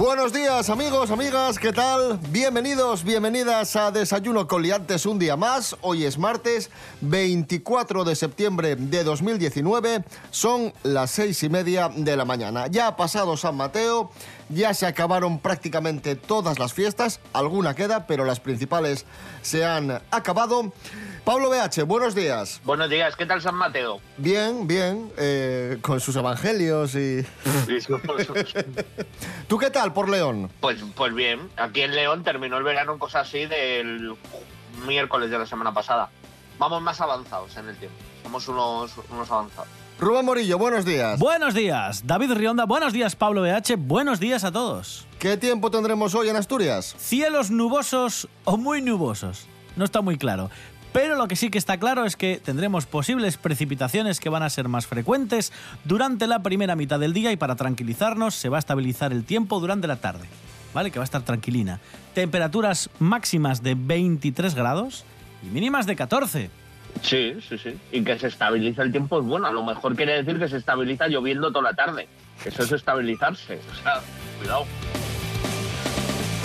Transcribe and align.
Buenos 0.00 0.32
días 0.32 0.70
amigos, 0.70 1.10
amigas, 1.10 1.58
¿qué 1.58 1.74
tal? 1.74 2.18
Bienvenidos, 2.30 3.04
bienvenidas 3.04 3.76
a 3.76 3.90
Desayuno 3.90 4.48
con 4.48 4.62
Liantes 4.62 5.04
un 5.04 5.18
día 5.18 5.36
más. 5.36 5.76
Hoy 5.82 6.06
es 6.06 6.16
martes 6.16 6.70
24 7.02 8.04
de 8.04 8.16
septiembre 8.16 8.76
de 8.76 9.04
2019, 9.04 10.02
son 10.30 10.72
las 10.84 11.10
seis 11.10 11.42
y 11.42 11.50
media 11.50 11.90
de 11.94 12.16
la 12.16 12.24
mañana. 12.24 12.66
Ya 12.68 12.86
ha 12.86 12.96
pasado 12.96 13.36
San 13.36 13.58
Mateo, 13.58 14.10
ya 14.48 14.72
se 14.72 14.86
acabaron 14.86 15.38
prácticamente 15.38 16.16
todas 16.16 16.58
las 16.58 16.72
fiestas, 16.72 17.20
alguna 17.34 17.74
queda, 17.74 18.06
pero 18.06 18.24
las 18.24 18.40
principales 18.40 19.04
se 19.42 19.66
han 19.66 20.00
acabado. 20.10 20.72
Pablo 21.24 21.50
BH, 21.50 21.84
buenos 21.84 22.14
días. 22.14 22.60
Buenos 22.64 22.88
días, 22.88 23.14
¿qué 23.14 23.26
tal 23.26 23.42
San 23.42 23.54
Mateo? 23.54 24.00
Bien, 24.16 24.66
bien, 24.66 25.12
eh, 25.18 25.78
con 25.82 26.00
sus 26.00 26.16
evangelios 26.16 26.94
y... 26.94 27.24
¿Tú 29.48 29.58
qué 29.58 29.70
tal 29.70 29.92
por 29.92 30.08
León? 30.08 30.50
Pues, 30.60 30.78
pues 30.96 31.14
bien, 31.14 31.50
aquí 31.56 31.82
en 31.82 31.94
León 31.94 32.24
terminó 32.24 32.56
el 32.56 32.64
verano 32.64 32.94
en 32.94 32.98
cosas 32.98 33.28
así 33.28 33.46
del 33.46 34.16
miércoles 34.86 35.30
de 35.30 35.38
la 35.38 35.46
semana 35.46 35.74
pasada. 35.74 36.10
Vamos 36.58 36.82
más 36.82 37.00
avanzados 37.00 37.54
en 37.56 37.68
el 37.68 37.76
tiempo, 37.76 37.96
somos 38.22 38.48
unos, 38.48 38.92
unos 39.10 39.30
avanzados. 39.30 39.68
Rubén 39.98 40.24
Morillo, 40.24 40.56
buenos 40.56 40.86
días. 40.86 41.18
Buenos 41.18 41.52
días, 41.52 42.06
David 42.06 42.32
Rionda, 42.32 42.64
buenos 42.64 42.94
días, 42.94 43.14
Pablo 43.14 43.42
BH, 43.42 43.76
buenos 43.76 44.20
días 44.20 44.44
a 44.44 44.52
todos. 44.52 45.06
¿Qué 45.18 45.36
tiempo 45.36 45.70
tendremos 45.70 46.14
hoy 46.14 46.30
en 46.30 46.36
Asturias? 46.36 46.94
Cielos 46.98 47.50
nubosos 47.50 48.26
o 48.44 48.56
muy 48.56 48.80
nubosos, 48.80 49.46
no 49.76 49.84
está 49.84 50.00
muy 50.00 50.16
claro. 50.16 50.50
Pero 50.92 51.14
lo 51.14 51.28
que 51.28 51.36
sí 51.36 51.50
que 51.50 51.58
está 51.58 51.78
claro 51.78 52.04
es 52.04 52.16
que 52.16 52.40
tendremos 52.44 52.86
posibles 52.86 53.36
precipitaciones 53.36 54.18
que 54.18 54.28
van 54.28 54.42
a 54.42 54.50
ser 54.50 54.68
más 54.68 54.86
frecuentes 54.86 55.52
durante 55.84 56.26
la 56.26 56.42
primera 56.42 56.74
mitad 56.74 56.98
del 56.98 57.12
día 57.12 57.30
y 57.30 57.36
para 57.36 57.54
tranquilizarnos 57.54 58.34
se 58.34 58.48
va 58.48 58.56
a 58.56 58.60
estabilizar 58.60 59.12
el 59.12 59.24
tiempo 59.24 59.60
durante 59.60 59.86
la 59.86 59.96
tarde, 59.96 60.26
¿vale? 60.74 60.90
Que 60.90 60.98
va 60.98 61.04
a 61.04 61.04
estar 61.04 61.22
tranquilina. 61.22 61.80
Temperaturas 62.14 62.90
máximas 62.98 63.62
de 63.62 63.76
23 63.76 64.54
grados 64.54 65.04
y 65.44 65.46
mínimas 65.46 65.86
de 65.86 65.94
14. 65.94 66.50
Sí, 67.02 67.36
sí, 67.48 67.56
sí. 67.56 67.78
Y 67.92 68.02
que 68.02 68.18
se 68.18 68.26
estabiliza 68.26 68.82
el 68.82 68.90
tiempo 68.90 69.20
es 69.20 69.26
bueno. 69.26 69.46
A 69.46 69.52
lo 69.52 69.64
mejor 69.64 69.94
quiere 69.94 70.22
decir 70.22 70.40
que 70.40 70.48
se 70.48 70.56
estabiliza 70.56 71.06
lloviendo 71.06 71.52
toda 71.52 71.70
la 71.70 71.74
tarde. 71.74 72.08
Eso 72.44 72.64
es 72.64 72.72
estabilizarse. 72.72 73.60
O 73.70 73.82
sea, 73.82 74.00
cuidado. 74.38 74.66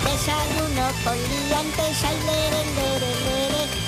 Desayuno 0.04 0.88
con 1.02 1.16
liantes, 1.16 2.04
ay, 2.04 2.16
lere, 2.26 2.64
lere, 2.76 3.14
lere. 3.24 3.35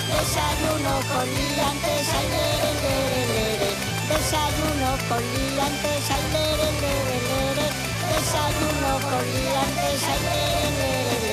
Desayuno 0.09 0.93
con 1.11 1.27
liantes, 1.29 2.09
ay, 2.17 2.27
lere, 2.35 2.71
lere, 2.83 3.21
lere. 3.33 3.71
Desayuno 4.09 4.91
con 5.09 5.23
liantes, 5.35 6.05
ay, 6.11 6.25
lere, 6.33 6.69
lere, 6.83 7.17
lere. 7.29 7.67
Desayuno 8.13 8.91
con 9.09 9.25
liantes, 9.35 10.01
ay, 10.13 10.21
lere, 10.29 10.69
lere, 10.81 11.27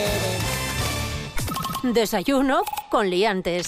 lere. 1.83 1.93
Desayuno 1.93 2.57
con 2.89 3.09
liantes. 3.09 3.67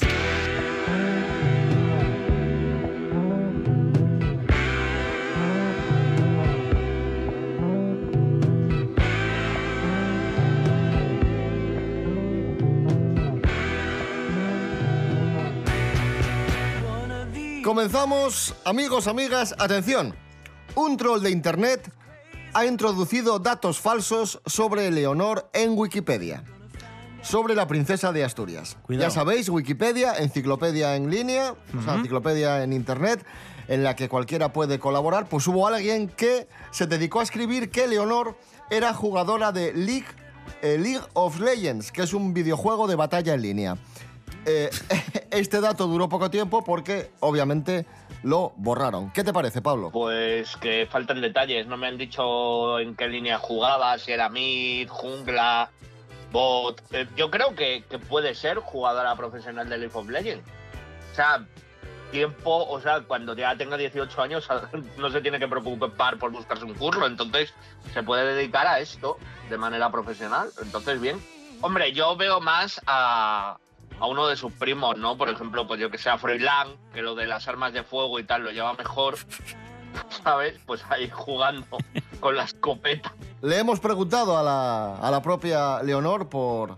Comenzamos, 17.88 18.54
amigos, 18.66 19.08
amigas, 19.08 19.56
atención. 19.58 20.14
Un 20.76 20.98
troll 20.98 21.22
de 21.22 21.32
Internet 21.32 21.90
ha 22.54 22.66
introducido 22.66 23.40
datos 23.40 23.80
falsos 23.80 24.42
sobre 24.46 24.92
Leonor 24.92 25.50
en 25.54 25.72
Wikipedia. 25.78 26.44
Sobre 27.22 27.56
la 27.56 27.66
princesa 27.66 28.12
de 28.12 28.26
Asturias. 28.26 28.76
Cuidado. 28.82 29.08
Ya 29.08 29.10
sabéis, 29.10 29.48
Wikipedia, 29.48 30.16
enciclopedia 30.18 30.98
en 30.98 31.10
línea, 31.10 31.56
o 31.80 31.82
sea, 31.82 31.96
enciclopedia 31.96 32.62
en 32.62 32.74
Internet, 32.74 33.26
en 33.70 33.86
la 33.86 33.96
que 33.96 34.10
cualquiera 34.10 34.52
puede 34.52 34.80
colaborar. 34.80 35.30
Pues 35.30 35.48
hubo 35.48 35.66
alguien 35.66 36.10
que 36.10 36.50
se 36.72 36.88
dedicó 36.88 37.22
a 37.22 37.24
escribir 37.24 37.72
que 37.72 37.88
Leonor 37.88 38.38
era 38.70 38.94
jugadora 38.94 39.54
de 39.54 39.72
League, 39.72 40.08
eh, 40.62 40.78
League 40.78 41.06
of 41.14 41.40
Legends, 41.40 41.94
que 41.94 42.02
es 42.02 42.14
un 42.14 42.34
videojuego 42.34 42.86
de 42.86 42.96
batalla 42.96 43.34
en 43.34 43.42
línea. 43.42 43.78
Eh, 44.48 44.70
este 45.32 45.60
dato 45.60 45.88
duró 45.88 46.08
poco 46.08 46.32
tiempo 46.32 46.64
porque 46.64 47.12
obviamente 47.20 47.86
lo 48.24 48.54
borraron. 48.56 49.12
¿Qué 49.12 49.24
te 49.24 49.34
parece, 49.34 49.62
Pablo? 49.62 49.92
Pues 49.92 50.56
que 50.56 50.88
faltan 50.90 51.22
detalles. 51.22 51.68
No 51.68 51.76
me 51.76 51.88
han 51.88 51.98
dicho 51.98 52.80
en 52.80 52.96
qué 52.96 53.08
línea 53.10 53.38
jugaba, 53.38 53.98
si 53.98 54.14
era 54.14 54.30
mid, 54.30 54.88
jungla, 54.88 55.70
bot. 56.32 56.82
Eh, 56.92 57.08
yo 57.18 57.30
creo 57.30 57.56
que, 57.56 57.84
que 57.90 58.00
puede 58.00 58.34
ser 58.34 58.60
jugadora 58.60 59.16
profesional 59.18 59.68
de 59.68 59.78
League 59.80 59.94
of 59.96 60.08
Legends. 60.08 60.50
O 61.12 61.16
sea, 61.16 61.46
tiempo, 62.12 62.66
o 62.70 62.80
sea, 62.80 63.02
cuando 63.02 63.36
ya 63.36 63.56
tenga 63.58 63.76
18 63.76 64.22
años 64.22 64.48
no 64.98 65.10
se 65.12 65.20
tiene 65.20 65.40
que 65.40 65.48
preocupar 65.50 66.18
por 66.18 66.32
buscarse 66.32 66.64
un 66.64 66.74
curro, 66.74 67.06
entonces 67.06 67.54
se 67.94 68.02
puede 68.02 68.34
dedicar 68.34 68.66
a 68.66 68.80
esto 68.80 69.18
de 69.50 69.58
manera 69.58 69.92
profesional. 69.92 70.50
Entonces, 70.62 71.02
bien. 71.02 71.22
Hombre, 71.60 71.92
yo 71.92 72.16
veo 72.16 72.40
más 72.40 72.80
a, 72.86 73.58
a 74.00 74.06
uno 74.08 74.28
de 74.28 74.36
sus 74.36 74.52
primos, 74.54 74.98
¿no? 74.98 75.18
Por 75.18 75.30
ejemplo, 75.30 75.68
pues 75.68 75.80
yo 75.80 75.90
que 75.90 75.98
sea 75.98 76.18
Froilán, 76.18 76.70
que 76.94 77.02
lo 77.02 77.16
de 77.16 77.28
las 77.28 77.48
armas 77.48 77.74
de 77.74 77.84
fuego 77.84 78.20
y 78.20 78.24
tal 78.24 78.44
lo 78.44 78.52
lleva 78.52 78.74
mejor, 78.74 79.18
¿sabes? 80.24 80.60
Pues 80.66 80.84
ahí 80.90 81.10
jugando 81.10 81.78
con 82.20 82.36
la 82.36 82.44
escopeta. 82.44 83.14
Le 83.42 83.58
hemos 83.60 83.80
preguntado 83.80 84.38
a 84.38 84.44
la, 84.44 84.96
a 84.98 85.12
la 85.12 85.22
propia 85.22 85.82
Leonor 85.84 86.30
por, 86.30 86.78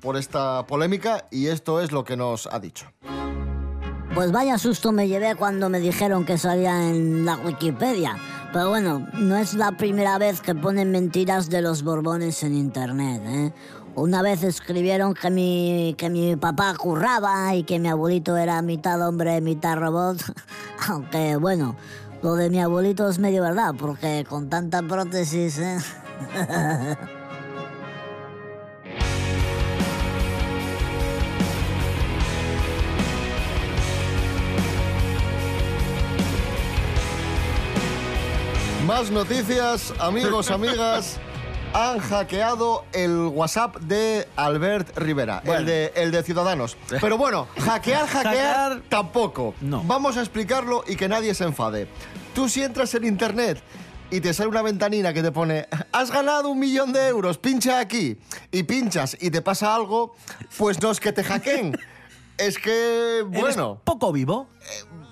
por 0.00 0.16
esta 0.16 0.66
polémica 0.66 1.26
y 1.30 1.48
esto 1.48 1.80
es 1.80 1.92
lo 1.92 2.04
que 2.04 2.16
nos 2.16 2.46
ha 2.46 2.58
dicho. 2.60 2.90
Pues 4.14 4.32
vaya 4.32 4.58
susto 4.58 4.90
me 4.90 5.06
llevé 5.06 5.36
cuando 5.36 5.68
me 5.68 5.80
dijeron 5.80 6.24
que 6.24 6.38
salía 6.38 6.88
en 6.88 7.24
la 7.24 7.36
Wikipedia. 7.36 8.16
Pero 8.52 8.70
bueno, 8.70 9.06
no 9.12 9.36
es 9.36 9.52
la 9.52 9.72
primera 9.72 10.16
vez 10.16 10.40
que 10.40 10.54
ponen 10.54 10.90
mentiras 10.90 11.50
de 11.50 11.60
los 11.60 11.82
Borbones 11.82 12.42
en 12.42 12.54
internet, 12.54 13.22
¿eh? 13.26 13.52
Una 13.98 14.22
vez 14.22 14.44
escribieron 14.44 15.12
que 15.12 15.28
mi, 15.28 15.96
que 15.98 16.08
mi 16.08 16.36
papá 16.36 16.72
curraba 16.76 17.52
y 17.56 17.64
que 17.64 17.80
mi 17.80 17.88
abuelito 17.88 18.36
era 18.36 18.62
mitad 18.62 19.04
hombre, 19.06 19.40
mitad 19.40 19.76
robot. 19.76 20.18
Aunque 20.88 21.34
bueno, 21.34 21.74
lo 22.22 22.36
de 22.36 22.48
mi 22.48 22.60
abuelito 22.60 23.08
es 23.08 23.18
medio 23.18 23.42
verdad, 23.42 23.74
porque 23.76 24.24
con 24.28 24.48
tanta 24.48 24.82
prótesis, 24.82 25.58
¿eh? 25.58 25.78
Más 38.86 39.10
noticias, 39.10 39.92
amigos, 39.98 40.52
amigas. 40.52 41.18
Han 41.74 41.98
hackeado 42.00 42.84
el 42.92 43.26
WhatsApp 43.28 43.76
de 43.76 44.26
Albert 44.36 44.96
Rivera, 44.96 45.42
el, 45.44 45.64
de, 45.66 45.92
el 45.94 46.10
de 46.10 46.22
Ciudadanos. 46.22 46.76
Pero 47.00 47.16
bueno, 47.18 47.46
hackear, 47.60 48.06
hackear, 48.08 48.34
Hackear, 48.34 48.82
tampoco. 48.88 49.54
no. 49.60 49.82
Vamos 49.84 50.16
a 50.16 50.20
explicarlo 50.20 50.82
y 50.86 50.96
que 50.96 51.08
nadie 51.08 51.34
se 51.34 51.44
enfade. 51.44 51.86
Tú 52.34 52.48
si 52.48 52.62
entras 52.62 52.94
en 52.94 53.04
internet 53.04 53.62
y 54.10 54.20
te 54.20 54.32
sale 54.32 54.48
una 54.48 54.62
ventanina 54.62 55.12
que 55.12 55.22
te 55.22 55.30
pone 55.30 55.68
has 55.92 56.10
ganado 56.10 56.48
un 56.48 56.58
millón 56.58 56.92
de 56.92 57.06
euros, 57.08 57.38
pincha 57.38 57.78
aquí 57.78 58.16
y 58.50 58.62
pinchas 58.62 59.16
y 59.20 59.30
te 59.30 59.42
pasa 59.42 59.74
algo, 59.74 60.14
pues 60.56 60.80
no 60.82 60.90
es 60.90 61.00
que 61.00 61.12
te 61.12 61.22
hackeen. 61.24 61.78
Es 62.38 62.56
que, 62.56 63.18
¿Eres 63.32 63.40
bueno, 63.40 63.80
poco 63.82 64.12
vivo? 64.12 64.46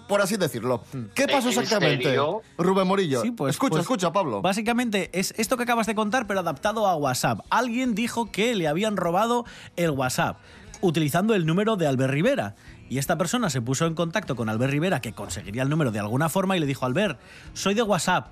Por 0.08 0.20
así 0.20 0.36
decirlo. 0.36 0.82
¿Qué 1.14 1.26
pasó 1.26 1.48
¿En 1.48 1.58
exactamente? 1.58 2.16
Rubén 2.58 2.86
Morillo. 2.86 3.22
Sí, 3.22 3.30
pues, 3.30 3.54
escucha, 3.54 3.70
pues, 3.70 3.82
escucha, 3.82 4.12
Pablo. 4.12 4.42
Básicamente 4.42 5.10
es 5.12 5.34
esto 5.36 5.56
que 5.56 5.64
acabas 5.64 5.86
de 5.86 5.94
contar, 5.94 6.26
pero 6.26 6.40
adaptado 6.40 6.86
a 6.86 6.96
WhatsApp. 6.96 7.40
Alguien 7.50 7.94
dijo 7.94 8.30
que 8.30 8.54
le 8.54 8.68
habían 8.68 8.96
robado 8.96 9.44
el 9.76 9.90
WhatsApp 9.90 10.38
utilizando 10.80 11.34
el 11.34 11.46
número 11.46 11.76
de 11.76 11.86
Albert 11.86 12.12
Rivera. 12.12 12.54
Y 12.88 12.98
esta 12.98 13.18
persona 13.18 13.50
se 13.50 13.60
puso 13.60 13.86
en 13.86 13.94
contacto 13.94 14.36
con 14.36 14.48
Albert 14.48 14.70
Rivera, 14.70 15.00
que 15.00 15.12
conseguiría 15.12 15.62
el 15.62 15.68
número 15.68 15.90
de 15.90 15.98
alguna 15.98 16.28
forma, 16.28 16.56
y 16.56 16.60
le 16.60 16.66
dijo, 16.66 16.86
Albert, 16.86 17.18
soy 17.52 17.74
de 17.74 17.82
WhatsApp. 17.82 18.28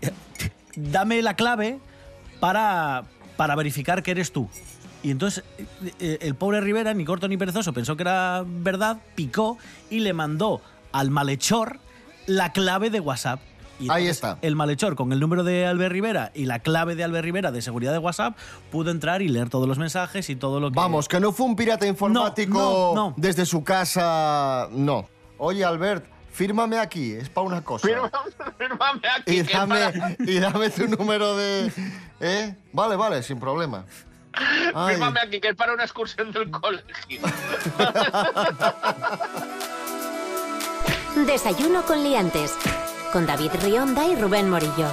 Dame 0.76 1.20
la 1.22 1.34
clave 1.36 1.80
para, 2.40 3.04
para 3.36 3.54
verificar 3.56 4.02
que 4.02 4.12
eres 4.12 4.32
tú. 4.32 4.48
Y 5.02 5.10
entonces 5.10 5.44
eh, 5.58 5.92
eh, 6.00 6.18
el 6.22 6.34
pobre 6.34 6.62
Rivera, 6.62 6.94
ni 6.94 7.04
corto 7.04 7.28
ni 7.28 7.36
perezoso, 7.36 7.74
pensó 7.74 7.94
que 7.94 8.02
era 8.04 8.42
verdad, 8.46 8.98
picó 9.14 9.58
y 9.90 10.00
le 10.00 10.14
mandó 10.14 10.62
al 10.94 11.10
malhechor 11.10 11.78
la 12.26 12.52
clave 12.52 12.88
de 12.88 13.00
WhatsApp. 13.00 13.40
Y 13.80 13.90
Ahí 13.90 14.06
está. 14.06 14.38
El 14.40 14.54
malhechor 14.54 14.94
con 14.94 15.12
el 15.12 15.18
número 15.18 15.42
de 15.42 15.66
Albert 15.66 15.92
Rivera 15.92 16.30
y 16.32 16.44
la 16.44 16.60
clave 16.60 16.94
de 16.94 17.02
Albert 17.02 17.24
Rivera 17.24 17.50
de 17.50 17.60
seguridad 17.60 17.90
de 17.90 17.98
WhatsApp 17.98 18.36
pudo 18.70 18.92
entrar 18.92 19.20
y 19.20 19.28
leer 19.28 19.50
todos 19.50 19.66
los 19.66 19.78
mensajes 19.78 20.30
y 20.30 20.36
todo 20.36 20.60
lo 20.60 20.70
que... 20.70 20.76
Vamos, 20.76 21.08
que 21.08 21.18
no 21.18 21.32
fue 21.32 21.46
un 21.46 21.56
pirata 21.56 21.84
informático 21.84 22.92
no, 22.94 23.08
no. 23.08 23.14
desde 23.16 23.44
su 23.44 23.64
casa. 23.64 24.68
No. 24.70 25.08
Oye, 25.38 25.64
Albert, 25.64 26.06
fírmame 26.30 26.78
aquí, 26.78 27.10
es 27.12 27.28
para 27.28 27.48
una 27.48 27.64
cosa. 27.64 27.88
Fírmame 27.88 29.08
aquí. 29.18 29.40
y, 29.40 29.42
para- 29.42 29.90
dame, 29.90 30.16
y 30.20 30.38
dame 30.38 30.70
tu 30.70 30.86
número 30.86 31.36
de. 31.36 31.72
¿Eh? 32.20 32.54
Vale, 32.72 32.94
vale, 32.94 33.24
sin 33.24 33.40
problema. 33.40 33.84
Ay. 34.72 34.94
Fírmame 34.94 35.18
aquí, 35.20 35.40
que 35.40 35.48
es 35.48 35.56
para 35.56 35.74
una 35.74 35.82
excursión 35.82 36.30
del 36.30 36.48
colegio. 36.52 37.20
Desayuno 41.14 41.84
con 41.86 42.02
liantes. 42.02 42.54
Con 43.12 43.24
David 43.24 43.52
Rionda 43.62 44.04
y 44.04 44.16
Rubén 44.16 44.50
Morillo. 44.50 44.88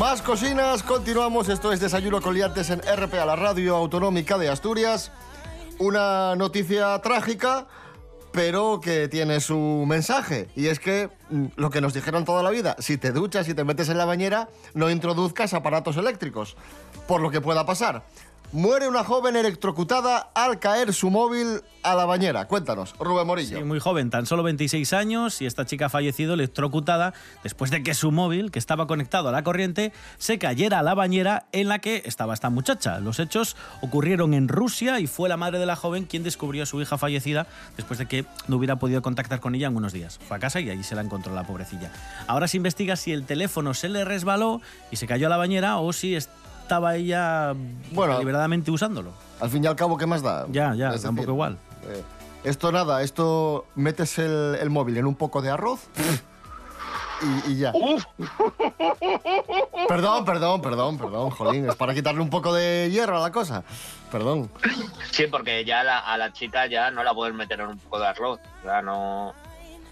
Más 0.00 0.22
cocinas, 0.22 0.82
continuamos. 0.82 1.50
Esto 1.50 1.72
es 1.72 1.78
Desayuno 1.78 2.22
con 2.22 2.34
Liantes 2.34 2.70
en 2.70 2.80
RP 2.80 3.14
a 3.20 3.26
la 3.26 3.36
Radio 3.36 3.76
Autonómica 3.76 4.38
de 4.38 4.48
Asturias. 4.48 5.12
Una 5.78 6.34
noticia 6.34 6.98
trágica, 7.00 7.68
pero 8.32 8.80
que 8.80 9.08
tiene 9.08 9.40
su 9.40 9.84
mensaje. 9.86 10.48
Y 10.56 10.68
es 10.68 10.80
que 10.80 11.10
mm, 11.28 11.46
lo 11.56 11.68
que 11.68 11.82
nos 11.82 11.92
dijeron 11.92 12.24
toda 12.24 12.42
la 12.42 12.50
vida, 12.50 12.76
si 12.78 12.96
te 12.96 13.12
duchas 13.12 13.46
y 13.48 13.54
te 13.54 13.64
metes 13.64 13.90
en 13.90 13.98
la 13.98 14.06
bañera, 14.06 14.48
no 14.72 14.90
introduzcas 14.90 15.52
aparatos 15.52 15.98
eléctricos, 15.98 16.56
por 17.06 17.20
lo 17.20 17.30
que 17.30 17.42
pueda 17.42 17.66
pasar. 17.66 18.04
Muere 18.50 18.88
una 18.88 19.04
joven 19.04 19.36
electrocutada 19.36 20.30
al 20.34 20.58
caer 20.58 20.94
su 20.94 21.10
móvil 21.10 21.60
a 21.82 21.94
la 21.94 22.06
bañera. 22.06 22.46
Cuéntanos, 22.46 22.94
Rubén 22.98 23.26
Morillo. 23.26 23.58
Sí, 23.58 23.62
muy 23.62 23.78
joven, 23.78 24.08
tan 24.08 24.24
solo 24.24 24.42
26 24.42 24.94
años, 24.94 25.42
y 25.42 25.46
esta 25.46 25.66
chica 25.66 25.86
ha 25.86 25.88
fallecido 25.90 26.32
electrocutada 26.32 27.12
después 27.42 27.70
de 27.70 27.82
que 27.82 27.92
su 27.92 28.10
móvil, 28.10 28.50
que 28.50 28.58
estaba 28.58 28.86
conectado 28.86 29.28
a 29.28 29.32
la 29.32 29.44
corriente, 29.44 29.92
se 30.16 30.38
cayera 30.38 30.78
a 30.78 30.82
la 30.82 30.94
bañera 30.94 31.44
en 31.52 31.68
la 31.68 31.80
que 31.80 32.02
estaba 32.06 32.32
esta 32.32 32.48
muchacha. 32.48 33.00
Los 33.00 33.20
hechos 33.20 33.54
ocurrieron 33.82 34.32
en 34.32 34.48
Rusia 34.48 34.98
y 34.98 35.06
fue 35.06 35.28
la 35.28 35.36
madre 35.36 35.58
de 35.58 35.66
la 35.66 35.76
joven 35.76 36.06
quien 36.06 36.22
descubrió 36.22 36.62
a 36.62 36.66
su 36.66 36.80
hija 36.80 36.96
fallecida 36.96 37.46
después 37.76 37.98
de 37.98 38.06
que 38.06 38.24
no 38.46 38.56
hubiera 38.56 38.76
podido 38.76 39.02
contactar 39.02 39.40
con 39.40 39.54
ella 39.56 39.66
en 39.66 39.76
unos 39.76 39.92
días. 39.92 40.18
Fue 40.26 40.38
a 40.38 40.40
casa 40.40 40.58
y 40.60 40.70
allí 40.70 40.84
se 40.84 40.94
la 40.94 41.02
encontró 41.02 41.34
la 41.34 41.44
pobrecilla. 41.44 41.92
Ahora 42.26 42.48
se 42.48 42.56
investiga 42.56 42.96
si 42.96 43.12
el 43.12 43.26
teléfono 43.26 43.74
se 43.74 43.90
le 43.90 44.06
resbaló 44.06 44.62
y 44.90 44.96
se 44.96 45.06
cayó 45.06 45.26
a 45.26 45.30
la 45.30 45.36
bañera 45.36 45.76
o 45.76 45.92
si 45.92 46.16
estaba 46.68 46.96
ella 46.96 47.54
Bueno. 47.92 48.12
deliberadamente 48.12 48.70
usándolo. 48.70 49.10
Al 49.40 49.48
fin 49.48 49.64
y 49.64 49.66
al 49.66 49.74
cabo, 49.74 49.96
¿qué 49.96 50.04
más 50.04 50.20
da? 50.22 50.44
Ya, 50.50 50.74
ya, 50.74 50.90
Es 50.90 51.02
tampoco 51.02 51.30
igual. 51.30 51.56
eh, 51.88 52.02
esto 52.44 52.70
nada, 52.70 53.00
esto 53.02 53.64
metes 53.74 54.18
el, 54.18 54.56
el 54.60 54.68
móvil 54.68 54.98
en 54.98 55.06
un 55.06 55.14
poco 55.14 55.40
de 55.40 55.48
arroz 55.48 55.80
y, 57.46 57.52
y 57.52 57.56
ya. 57.56 57.72
Uf, 57.74 58.04
Perdón, 59.88 60.26
perdón, 60.26 60.60
perdón, 60.60 60.98
perdón, 60.98 61.30
jolín. 61.30 61.68
Es 61.70 61.74
para 61.76 61.94
quitarle 61.94 62.20
un 62.20 62.28
poco 62.30 62.52
de 62.52 62.90
hierro 62.92 63.16
a 63.16 63.20
la 63.22 63.32
cosa. 63.32 63.64
Perdón. 64.12 64.50
Sí, 65.10 65.26
porque 65.26 65.64
ya 65.64 65.82
la- 65.82 66.00
a 66.00 66.18
la 66.18 66.32
chica 66.34 66.66
ya 66.66 66.90
no 66.90 67.02
la 67.02 67.14
puedes 67.14 67.34
meter 67.34 67.60
en 67.60 67.68
un 67.68 67.78
poco 67.78 67.98
de 67.98 68.06
arroz. 68.08 68.40
O 68.60 68.64
sea, 68.64 68.82
no. 68.82 69.32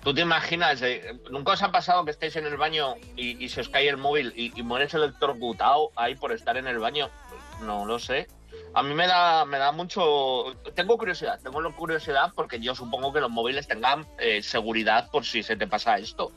¿Tú 0.06 0.14
te 0.14 0.20
imaginas? 0.20 0.80
eh, 0.82 1.18
¿Nunca 1.32 1.54
os 1.54 1.62
ha 1.64 1.72
pasado 1.72 2.04
que 2.04 2.12
estéis 2.12 2.36
en 2.36 2.46
el 2.46 2.56
baño 2.56 2.94
y, 3.16 3.48
se 3.48 3.62
os 3.62 3.68
cae 3.68 3.88
el 3.88 3.96
móvil 3.96 4.32
y, 4.36 4.52
y 4.56 4.62
mueres 4.62 4.94
electrocutado 4.94 5.90
ahí 5.96 6.14
por 6.14 6.30
estar 6.30 6.56
en 6.56 6.68
el 6.68 6.78
baño? 6.78 7.10
No 7.62 7.84
lo 7.84 7.98
sé. 7.98 8.28
A 8.72 8.84
mí 8.84 8.94
me 8.94 9.08
da, 9.08 9.44
me 9.46 9.58
da 9.58 9.72
mucho. 9.72 10.54
Tengo 10.76 10.96
curiosidad, 10.96 11.40
tengo 11.42 11.60
curiosidad 11.74 12.30
porque 12.36 12.60
yo 12.60 12.76
supongo 12.76 13.12
que 13.12 13.18
los 13.18 13.30
móviles 13.30 13.66
tengan 13.66 14.06
eh, 14.20 14.42
seguridad 14.42 15.10
por 15.10 15.24
si 15.24 15.42
se 15.42 15.56
te 15.56 15.66
pasa 15.66 15.98
esto. 15.98 16.30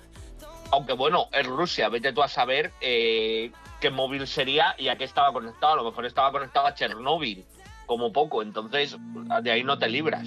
Aunque 0.72 0.94
bueno, 0.94 1.28
es 1.32 1.46
Rusia, 1.46 1.90
vete 1.90 2.12
tú 2.12 2.24
a 2.24 2.28
saber 2.28 2.72
eh, 2.82 3.52
qué 3.80 3.92
móvil 3.92 4.26
sería 4.26 4.74
y 4.80 4.88
a 4.88 4.96
qué 4.96 5.04
estaba 5.04 5.32
conectado. 5.32 5.74
A 5.74 5.76
lo 5.76 5.84
mejor 5.84 6.08
estaba 6.08 6.32
conectado 6.32 6.66
a 6.66 6.74
Chernóbil, 6.74 7.46
como 7.86 8.12
poco. 8.12 8.42
Entonces, 8.42 8.98
de 9.44 9.52
ahí 9.52 9.64
no 9.64 9.78
te 9.78 9.88
libras. 9.88 10.26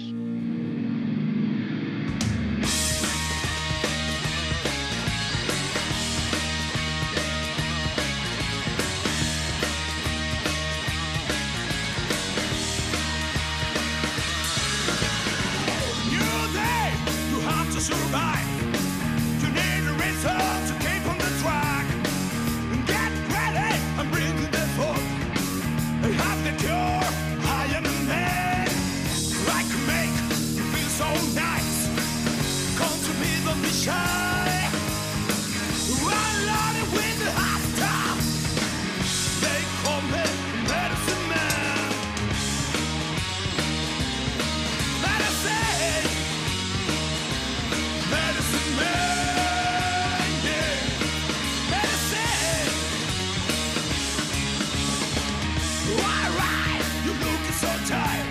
So 57.63 57.71
tired. 57.93 58.27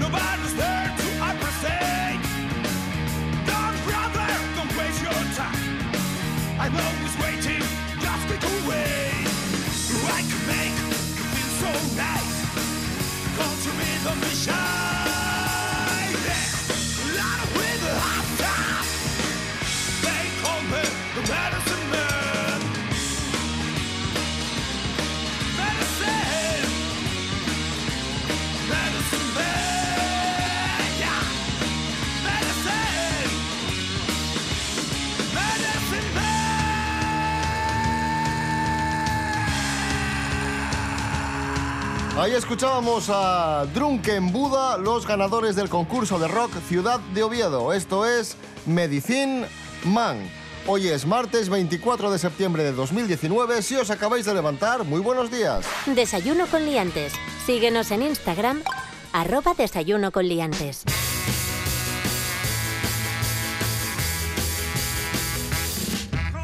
Nobody's 0.00 0.54
there 0.62 0.88
to 1.02 1.08
appreciate. 1.28 2.22
Don't 3.50 3.76
don't 4.56 4.72
waste 4.78 5.02
your 5.06 5.22
time. 5.38 5.62
I'm 6.62 6.74
always 6.86 7.14
waiting, 7.22 7.64
just. 8.02 8.24
I 10.18 10.20
can 10.30 10.42
make 10.54 10.76
you 11.16 11.24
feel 11.34 11.50
so 11.62 11.70
nice. 11.96 12.38
Come 13.36 13.56
to 13.64 13.70
me, 13.78 13.88
Ahí 42.20 42.32
escuchábamos 42.32 43.06
a 43.08 43.64
Drunken 43.72 44.30
Buda, 44.30 44.76
los 44.76 45.06
ganadores 45.06 45.56
del 45.56 45.70
concurso 45.70 46.18
de 46.18 46.28
rock 46.28 46.52
Ciudad 46.68 47.00
de 47.14 47.22
Oviedo. 47.22 47.72
Esto 47.72 48.04
es 48.04 48.36
Medicine 48.66 49.46
Man. 49.84 50.18
Hoy 50.66 50.88
es 50.88 51.06
martes 51.06 51.48
24 51.48 52.10
de 52.10 52.18
septiembre 52.18 52.62
de 52.62 52.72
2019. 52.72 53.62
Si 53.62 53.74
os 53.74 53.90
acabáis 53.90 54.26
de 54.26 54.34
levantar, 54.34 54.84
muy 54.84 55.00
buenos 55.00 55.30
días. 55.30 55.64
Desayuno 55.86 56.46
con 56.46 56.66
liantes. 56.66 57.14
Síguenos 57.46 57.90
en 57.90 58.02
Instagram, 58.02 58.64
arroba 59.14 59.54
desayuno 59.54 60.12
con 60.12 60.28
liantes. 60.28 60.84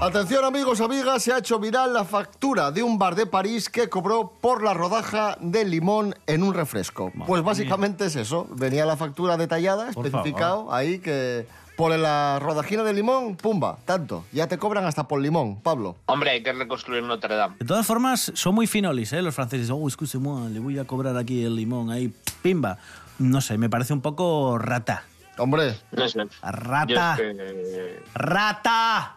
Atención 0.00 0.44
amigos, 0.44 0.82
amigas, 0.82 1.22
se 1.22 1.32
ha 1.32 1.38
hecho 1.38 1.58
viral 1.58 1.94
la 1.94 2.04
factura 2.04 2.70
de 2.70 2.82
un 2.82 2.98
bar 2.98 3.14
de 3.14 3.24
París 3.24 3.70
que 3.70 3.88
cobró 3.88 4.30
por 4.42 4.62
la 4.62 4.74
rodaja 4.74 5.38
de 5.40 5.64
limón 5.64 6.14
en 6.26 6.42
un 6.42 6.52
refresco. 6.52 7.10
pues 7.26 7.42
básicamente 7.42 8.04
es 8.04 8.14
eso, 8.16 8.46
venía 8.50 8.84
la 8.84 8.98
factura 8.98 9.38
detallada, 9.38 9.90
Por 9.92 10.06
especificado 10.06 10.72
ahí 10.72 10.98
que 10.98 11.46
por 11.78 11.96
la 11.96 12.38
rodajina 12.40 12.82
de 12.82 12.92
limón, 12.92 13.36
pumba, 13.36 13.78
tanto, 13.86 14.24
ya 14.32 14.46
te 14.46 14.58
cobran 14.58 14.84
hasta 14.84 15.08
por 15.08 15.18
limón, 15.20 15.60
Pablo. 15.62 15.96
Hombre, 16.06 16.30
hay 16.30 16.42
que 16.42 16.52
reconstruir 16.52 17.02
Notre 17.02 17.34
Dame. 17.34 17.56
De 17.58 17.64
todas 17.64 17.86
formas, 17.86 18.32
son 18.34 18.54
muy 18.54 18.66
finolis, 18.66 19.12
¿eh? 19.14 19.22
Los 19.22 19.34
franceses. 19.34 19.70
Oh, 19.70 19.86
excuse-moi, 19.86 20.50
le 20.50 20.60
voy 20.60 20.78
a 20.78 20.84
cobrar 20.84 21.16
aquí 21.16 21.42
el 21.44 21.56
limón, 21.56 21.90
ahí, 21.90 22.12
pimba. 22.42 22.78
No 23.18 23.40
sé, 23.40 23.56
me 23.56 23.70
parece 23.70 23.94
un 23.94 24.02
poco 24.02 24.58
rata. 24.58 25.04
Hombre, 25.38 25.78
No 25.92 26.08
sé. 26.08 26.26
Rata. 26.42 27.14
es 27.14 27.20
que 27.20 28.02
¡Rata! 28.14 29.16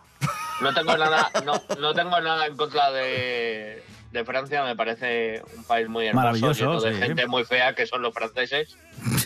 No 0.62 0.74
tengo 0.74 0.98
nada, 0.98 1.32
no, 1.46 1.62
no 1.80 1.94
tengo 1.94 2.20
nada 2.22 2.46
en 2.48 2.56
contra 2.58 2.92
de, 2.92 3.84
de 4.12 4.26
Francia. 4.26 4.64
Me 4.64 4.76
parece 4.76 5.42
un 5.56 5.64
país 5.64 5.88
muy 5.88 6.08
hermoso, 6.08 6.26
Maravilloso, 6.26 6.60
lleno 6.60 6.82
de 6.82 6.94
sí. 6.94 7.02
gente 7.02 7.28
muy 7.28 7.44
fea 7.46 7.74
que 7.76 7.86
son 7.88 8.02
los 8.02 8.14
franceses. 8.14 8.76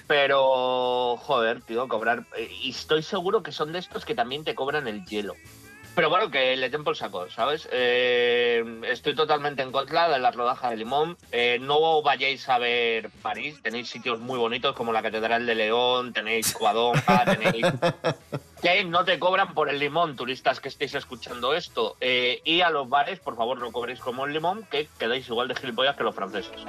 Pero, 0.08 1.18
joder, 1.18 1.62
tío, 1.62 1.88
cobrar. 1.88 2.24
eh, 2.38 2.50
Y 2.62 2.70
estoy 2.72 3.04
seguro 3.04 3.42
que 3.44 3.52
son 3.52 3.72
de 3.72 3.80
estos 3.80 4.06
que 4.06 4.16
también 4.16 4.44
te 4.44 4.56
cobran 4.56 4.88
el 4.88 5.06
hielo. 5.06 5.36
Pero 5.96 6.10
bueno, 6.10 6.32
que 6.32 6.56
le 6.56 6.70
den 6.70 6.84
por 6.84 6.98
saco, 6.98 7.30
¿sabes? 7.30 7.70
Eh, 7.72 8.64
estoy 8.88 9.14
totalmente 9.14 9.62
en 9.62 9.72
contra 9.72 10.10
de 10.10 10.18
la 10.18 10.32
rodaja 10.32 10.72
de 10.72 10.78
limón. 10.78 11.18
Eh, 11.32 11.60
no 11.62 12.02
vayáis 12.02 12.50
a 12.50 12.58
ver 12.58 13.12
París, 13.22 13.62
tenéis 13.62 13.90
sitios 13.90 14.20
muy 14.20 14.40
bonitos 14.40 14.76
como 14.76 14.92
la 14.92 15.04
Catedral 15.04 15.46
de 15.46 15.54
León, 15.54 16.12
tenéis 16.12 16.54
Cuadonga, 16.54 17.26
tenéis... 17.26 17.66
Que 18.62 18.84
no 18.86 19.04
te 19.04 19.20
cobran 19.20 19.54
por 19.54 19.70
el 19.70 19.78
limón, 19.78 20.16
turistas 20.16 20.62
que 20.62 20.70
estéis 20.70 20.96
escuchando 20.96 21.54
esto. 21.54 21.98
Eh, 22.00 22.42
y 22.46 22.62
a 22.62 22.70
los 22.70 22.88
bares, 22.90 23.20
por 23.20 23.36
favor, 23.36 23.60
no 23.60 23.72
cobréis 23.72 24.00
como 24.00 24.26
el 24.26 24.34
limón, 24.34 24.66
que 24.72 24.88
quedáis 24.98 25.28
igual 25.28 25.50
de 25.50 25.56
gilipollas 25.56 25.98
que 25.98 26.04
los 26.04 26.16
franceses. 26.16 26.64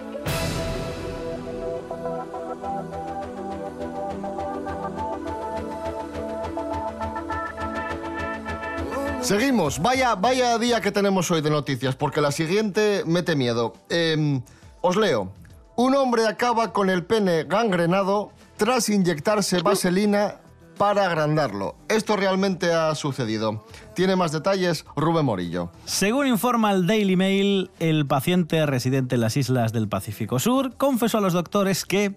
Seguimos. 9.24 9.80
Vaya, 9.80 10.16
vaya 10.16 10.58
día 10.58 10.82
que 10.82 10.92
tenemos 10.92 11.30
hoy 11.30 11.40
de 11.40 11.48
noticias, 11.48 11.96
porque 11.96 12.20
la 12.20 12.30
siguiente 12.30 13.04
mete 13.06 13.34
miedo. 13.34 13.72
Eh, 13.88 14.42
os 14.82 14.96
leo. 14.96 15.32
Un 15.76 15.94
hombre 15.94 16.26
acaba 16.26 16.74
con 16.74 16.90
el 16.90 17.06
pene 17.06 17.44
gangrenado 17.44 18.32
tras 18.58 18.90
inyectarse 18.90 19.62
vaselina 19.62 20.42
para 20.76 21.06
agrandarlo. 21.06 21.74
Esto 21.88 22.16
realmente 22.16 22.74
ha 22.74 22.94
sucedido. 22.94 23.64
Tiene 23.94 24.14
más 24.14 24.30
detalles 24.30 24.84
Rubén 24.94 25.24
Morillo. 25.24 25.70
Según 25.86 26.26
informa 26.26 26.72
el 26.72 26.86
Daily 26.86 27.16
Mail, 27.16 27.70
el 27.80 28.06
paciente 28.06 28.66
residente 28.66 29.14
en 29.14 29.22
las 29.22 29.38
islas 29.38 29.72
del 29.72 29.88
Pacífico 29.88 30.38
Sur 30.38 30.76
confesó 30.76 31.16
a 31.18 31.20
los 31.22 31.32
doctores 31.32 31.86
que 31.86 32.14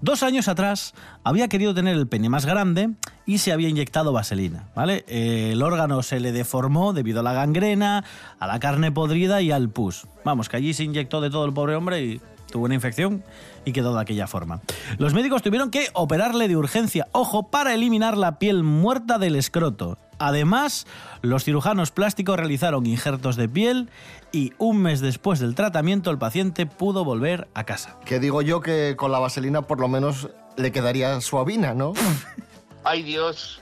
dos 0.00 0.22
años 0.22 0.48
atrás 0.48 0.94
había 1.24 1.48
querido 1.48 1.74
tener 1.74 1.96
el 1.96 2.06
pene 2.06 2.28
más 2.28 2.46
grande 2.46 2.90
y 3.26 3.38
se 3.38 3.52
había 3.52 3.68
inyectado 3.68 4.12
vaselina. 4.12 4.68
¿vale? 4.74 5.04
El 5.08 5.62
órgano 5.62 6.02
se 6.02 6.20
le 6.20 6.32
deformó 6.32 6.92
debido 6.92 7.20
a 7.20 7.22
la 7.22 7.32
gangrena, 7.32 8.04
a 8.38 8.46
la 8.46 8.60
carne 8.60 8.92
podrida 8.92 9.42
y 9.42 9.50
al 9.50 9.68
pus. 9.68 10.06
Vamos, 10.24 10.48
que 10.48 10.56
allí 10.56 10.74
se 10.74 10.84
inyectó 10.84 11.20
de 11.20 11.30
todo 11.30 11.44
el 11.44 11.52
pobre 11.52 11.74
hombre 11.74 12.02
y 12.02 12.20
tuvo 12.50 12.64
una 12.64 12.74
infección 12.74 13.22
y 13.64 13.72
quedó 13.72 13.94
de 13.94 14.00
aquella 14.00 14.26
forma. 14.26 14.60
Los 14.98 15.14
médicos 15.14 15.42
tuvieron 15.42 15.70
que 15.70 15.88
operarle 15.92 16.48
de 16.48 16.56
urgencia, 16.56 17.06
ojo, 17.12 17.50
para 17.50 17.74
eliminar 17.74 18.16
la 18.16 18.38
piel 18.38 18.62
muerta 18.62 19.18
del 19.18 19.36
escroto. 19.36 19.98
Además, 20.18 20.86
los 21.22 21.44
cirujanos 21.44 21.90
plásticos 21.90 22.36
realizaron 22.36 22.86
injertos 22.86 23.36
de 23.36 23.48
piel 23.48 23.90
y 24.32 24.52
un 24.58 24.82
mes 24.82 25.00
después 25.00 25.38
del 25.40 25.54
tratamiento 25.54 26.10
el 26.10 26.18
paciente 26.18 26.66
pudo 26.66 27.04
volver 27.04 27.48
a 27.54 27.64
casa. 27.64 27.96
Que 28.04 28.18
digo 28.18 28.42
yo 28.42 28.60
que 28.60 28.94
con 28.96 29.12
la 29.12 29.18
vaselina 29.18 29.62
por 29.62 29.80
lo 29.80 29.88
menos 29.88 30.28
le 30.56 30.72
quedaría 30.72 31.20
suavina, 31.20 31.74
¿no? 31.74 31.92
¡Ay, 32.84 33.02
Dios! 33.02 33.60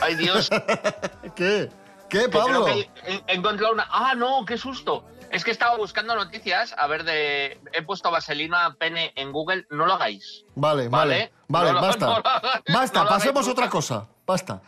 ¡Ay, 0.00 0.14
Dios! 0.14 0.48
¿Qué? 1.36 1.68
¿Qué, 2.08 2.24
Que 2.24 2.28
creo 2.28 2.30
Pablo? 2.30 2.64
que 2.66 2.90
he, 3.06 3.22
he 3.26 3.34
encontrado 3.34 3.72
una. 3.72 3.86
¡Ah, 3.90 4.14
no! 4.14 4.44
¡Qué 4.44 4.58
susto! 4.58 5.04
Es 5.30 5.44
que 5.44 5.50
estaba 5.50 5.78
buscando 5.78 6.14
noticias. 6.14 6.74
A 6.76 6.86
ver, 6.86 7.04
de. 7.04 7.58
He 7.72 7.82
puesto 7.82 8.10
vaselina 8.10 8.76
pene 8.78 9.12
en 9.16 9.32
Google. 9.32 9.66
No 9.70 9.86
lo 9.86 9.94
hagáis. 9.94 10.44
Vale, 10.54 10.88
vale, 10.88 11.14
Vale. 11.14 11.32
vale, 11.48 11.68
No 11.72 11.74
lo- 11.74 11.80
basta. 11.86 12.06
no 12.06 12.20
lo 12.20 12.28
hagáis, 12.28 12.62
basta, 12.68 12.98
no 12.98 13.04
lo 13.04 13.10
pasemos 13.10 13.48
otra 13.48 13.70
cosa. 13.70 14.06
Basta. 14.26 14.60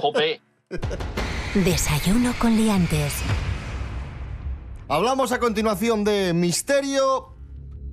Jope. 0.00 0.40
Desayuno 1.54 2.34
con 2.38 2.54
liantes. 2.54 3.14
Hablamos 4.86 5.32
a 5.32 5.38
continuación 5.38 6.04
de 6.04 6.34
misterio 6.34 7.34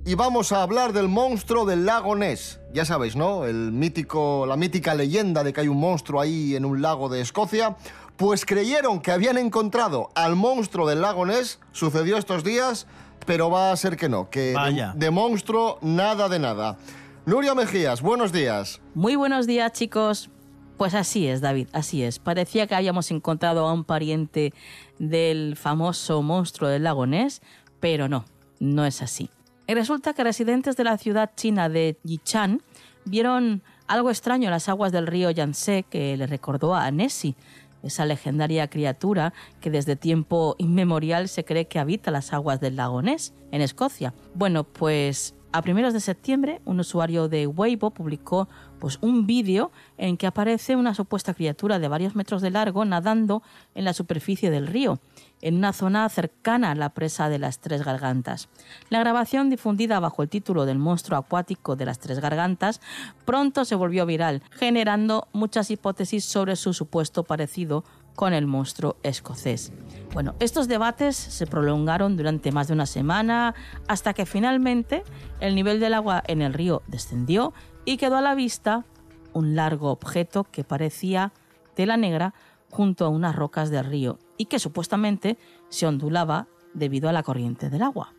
y 0.05 0.15
vamos 0.15 0.51
a 0.51 0.61
hablar 0.61 0.91
del 0.91 1.07
monstruo 1.07 1.65
del 1.65 1.85
lago 1.85 2.17
Ness. 2.17 2.59
Ya 2.73 2.83
sabéis, 2.83 3.15
¿no? 3.15 3.45
El 3.45 3.71
mítico, 3.71 4.45
la 4.45 4.57
mítica 4.57 4.93
leyenda 4.93 5.43
de 5.45 5.53
que 5.53 5.61
hay 5.61 5.69
un 5.69 5.79
monstruo 5.79 6.19
ahí 6.19 6.53
en 6.57 6.65
un 6.65 6.81
lago 6.81 7.07
de 7.07 7.21
Escocia. 7.21 7.77
Pues 8.17 8.45
creyeron 8.45 8.99
que 9.01 9.11
habían 9.13 9.37
encontrado 9.37 10.09
al 10.13 10.35
monstruo 10.35 10.85
del 10.85 11.01
lago 11.01 11.25
Ness. 11.25 11.59
Sucedió 11.71 12.17
estos 12.17 12.43
días, 12.43 12.87
pero 13.25 13.49
va 13.49 13.71
a 13.71 13.77
ser 13.77 13.95
que 13.95 14.09
no. 14.09 14.29
Que 14.29 14.47
de- 14.47 14.53
Vaya. 14.53 14.93
de 14.97 15.11
monstruo 15.11 15.79
nada 15.81 16.27
de 16.27 16.39
nada. 16.39 16.77
Nuria 17.25 17.55
Mejías, 17.55 18.01
buenos 18.01 18.33
días. 18.33 18.81
Muy 18.93 19.15
buenos 19.15 19.47
días, 19.47 19.71
chicos. 19.71 20.29
Pues 20.77 20.93
así 20.93 21.27
es, 21.27 21.39
David, 21.39 21.69
así 21.71 22.03
es. 22.03 22.19
Parecía 22.19 22.67
que 22.67 22.75
habíamos 22.75 23.09
encontrado 23.11 23.65
a 23.65 23.73
un 23.73 23.85
pariente 23.85 24.53
del 24.99 25.55
famoso 25.55 26.21
monstruo 26.21 26.69
del 26.69 26.83
lago 26.83 27.05
Ness, 27.07 27.41
pero 27.79 28.09
no, 28.09 28.25
no 28.59 28.85
es 28.85 29.01
así. 29.01 29.29
Y 29.67 29.73
resulta 29.73 30.13
que 30.13 30.23
residentes 30.23 30.75
de 30.75 30.83
la 30.83 30.97
ciudad 30.97 31.31
china 31.35 31.69
de 31.69 31.97
Yichang 32.03 32.61
vieron 33.05 33.63
algo 33.87 34.09
extraño 34.09 34.45
en 34.45 34.51
las 34.51 34.67
aguas 34.67 34.91
del 34.91 35.07
río 35.07 35.31
Yangtze 35.31 35.83
que 35.83 36.17
le 36.17 36.27
recordó 36.27 36.75
a 36.75 36.91
Nessie, 36.91 37.35
esa 37.81 38.05
legendaria 38.05 38.67
criatura 38.67 39.33
que 39.61 39.69
desde 39.69 39.95
tiempo 39.95 40.55
inmemorial 40.57 41.29
se 41.29 41.45
cree 41.45 41.67
que 41.67 41.79
habita 41.79 42.11
las 42.11 42.33
aguas 42.33 42.59
del 42.59 42.75
lago 42.75 43.01
Ness, 43.01 43.33
en 43.51 43.61
Escocia. 43.61 44.13
Bueno, 44.33 44.63
pues 44.63 45.34
a 45.55 45.61
primeros 45.61 45.93
de 45.93 46.01
septiembre, 46.01 46.59
un 46.65 46.81
usuario 46.81 47.29
de 47.29 47.47
Weibo 47.47 47.91
publicó 47.91 48.49
pues, 48.77 48.97
un 48.99 49.25
vídeo 49.25 49.71
en 49.97 50.17
que 50.17 50.27
aparece 50.27 50.75
una 50.75 50.93
supuesta 50.93 51.33
criatura 51.33 51.79
de 51.79 51.87
varios 51.87 52.13
metros 52.13 52.41
de 52.41 52.49
largo 52.49 52.83
nadando 52.83 53.41
en 53.73 53.85
la 53.85 53.93
superficie 53.93 54.51
del 54.51 54.67
río, 54.67 54.99
en 55.41 55.55
una 55.55 55.71
zona 55.71 56.09
cercana 56.09 56.71
a 56.71 56.75
la 56.75 56.89
presa 56.89 57.29
de 57.29 57.39
las 57.39 57.59
Tres 57.59 57.85
Gargantas. 57.85 58.49
La 58.89 58.99
grabación, 58.99 59.49
difundida 59.49 60.01
bajo 60.01 60.23
el 60.23 60.29
título 60.29 60.65
del 60.65 60.77
monstruo 60.77 61.17
acuático 61.17 61.77
de 61.77 61.85
las 61.85 61.99
Tres 61.99 62.19
Gargantas, 62.19 62.81
pronto 63.23 63.63
se 63.63 63.75
volvió 63.75 64.05
viral, 64.05 64.43
generando 64.51 65.29
muchas 65.31 65.71
hipótesis 65.71 66.25
sobre 66.25 66.57
su 66.57 66.73
supuesto 66.73 67.23
parecido 67.23 67.85
con 68.15 68.33
el 68.33 68.47
monstruo 68.47 68.97
escocés. 69.03 69.71
Bueno, 70.13 70.35
estos 70.39 70.67
debates 70.67 71.15
se 71.15 71.45
prolongaron 71.45 72.17
durante 72.17 72.51
más 72.51 72.67
de 72.67 72.73
una 72.73 72.85
semana 72.85 73.53
hasta 73.87 74.13
que 74.13 74.25
finalmente 74.25 75.03
el 75.39 75.55
nivel 75.55 75.79
del 75.79 75.93
agua 75.93 76.23
en 76.27 76.41
el 76.41 76.53
río 76.53 76.81
descendió 76.87 77.53
y 77.83 77.97
quedó 77.97 78.17
a 78.17 78.21
la 78.21 78.35
vista 78.35 78.85
un 79.33 79.55
largo 79.55 79.91
objeto 79.91 80.45
que 80.45 80.63
parecía 80.63 81.33
tela 81.75 81.97
negra 81.97 82.33
junto 82.71 83.05
a 83.05 83.09
unas 83.09 83.35
rocas 83.35 83.69
del 83.69 83.85
río 83.85 84.17
y 84.37 84.45
que 84.45 84.59
supuestamente 84.59 85.37
se 85.69 85.85
ondulaba 85.85 86.47
debido 86.73 87.09
a 87.09 87.13
la 87.13 87.23
corriente 87.23 87.69
del 87.69 87.83
agua. 87.83 88.13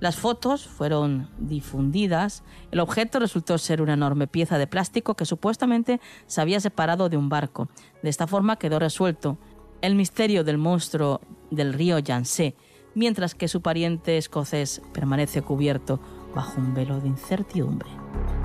Las 0.00 0.16
fotos 0.16 0.64
fueron 0.66 1.28
difundidas. 1.38 2.44
El 2.70 2.78
objeto 2.80 3.18
resultó 3.18 3.58
ser 3.58 3.82
una 3.82 3.94
enorme 3.94 4.28
pieza 4.28 4.56
de 4.56 4.66
plástico 4.68 5.14
que 5.14 5.24
supuestamente 5.24 6.00
se 6.26 6.40
había 6.40 6.60
separado 6.60 7.08
de 7.08 7.16
un 7.16 7.28
barco. 7.28 7.68
De 8.02 8.08
esta 8.10 8.26
forma 8.28 8.56
quedó 8.56 8.78
resuelto 8.78 9.38
el 9.82 9.96
misterio 9.96 10.44
del 10.44 10.58
monstruo 10.58 11.20
del 11.50 11.72
río 11.72 11.98
Yangtze, 11.98 12.54
mientras 12.94 13.34
que 13.34 13.48
su 13.48 13.60
pariente 13.60 14.18
escocés 14.18 14.82
permanece 14.92 15.42
cubierto 15.42 16.00
bajo 16.34 16.60
un 16.60 16.74
velo 16.74 17.00
de 17.00 17.08
incertidumbre. 17.08 17.88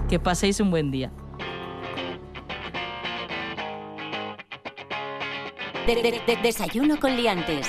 Que 0.10 0.20
paséis 0.20 0.60
un 0.60 0.72
buen 0.72 0.90
día. 0.90 1.12
De- 5.86 5.96
de- 6.02 6.22
de- 6.26 6.38
desayuno 6.42 7.00
con 7.00 7.16
liantes. 7.16 7.68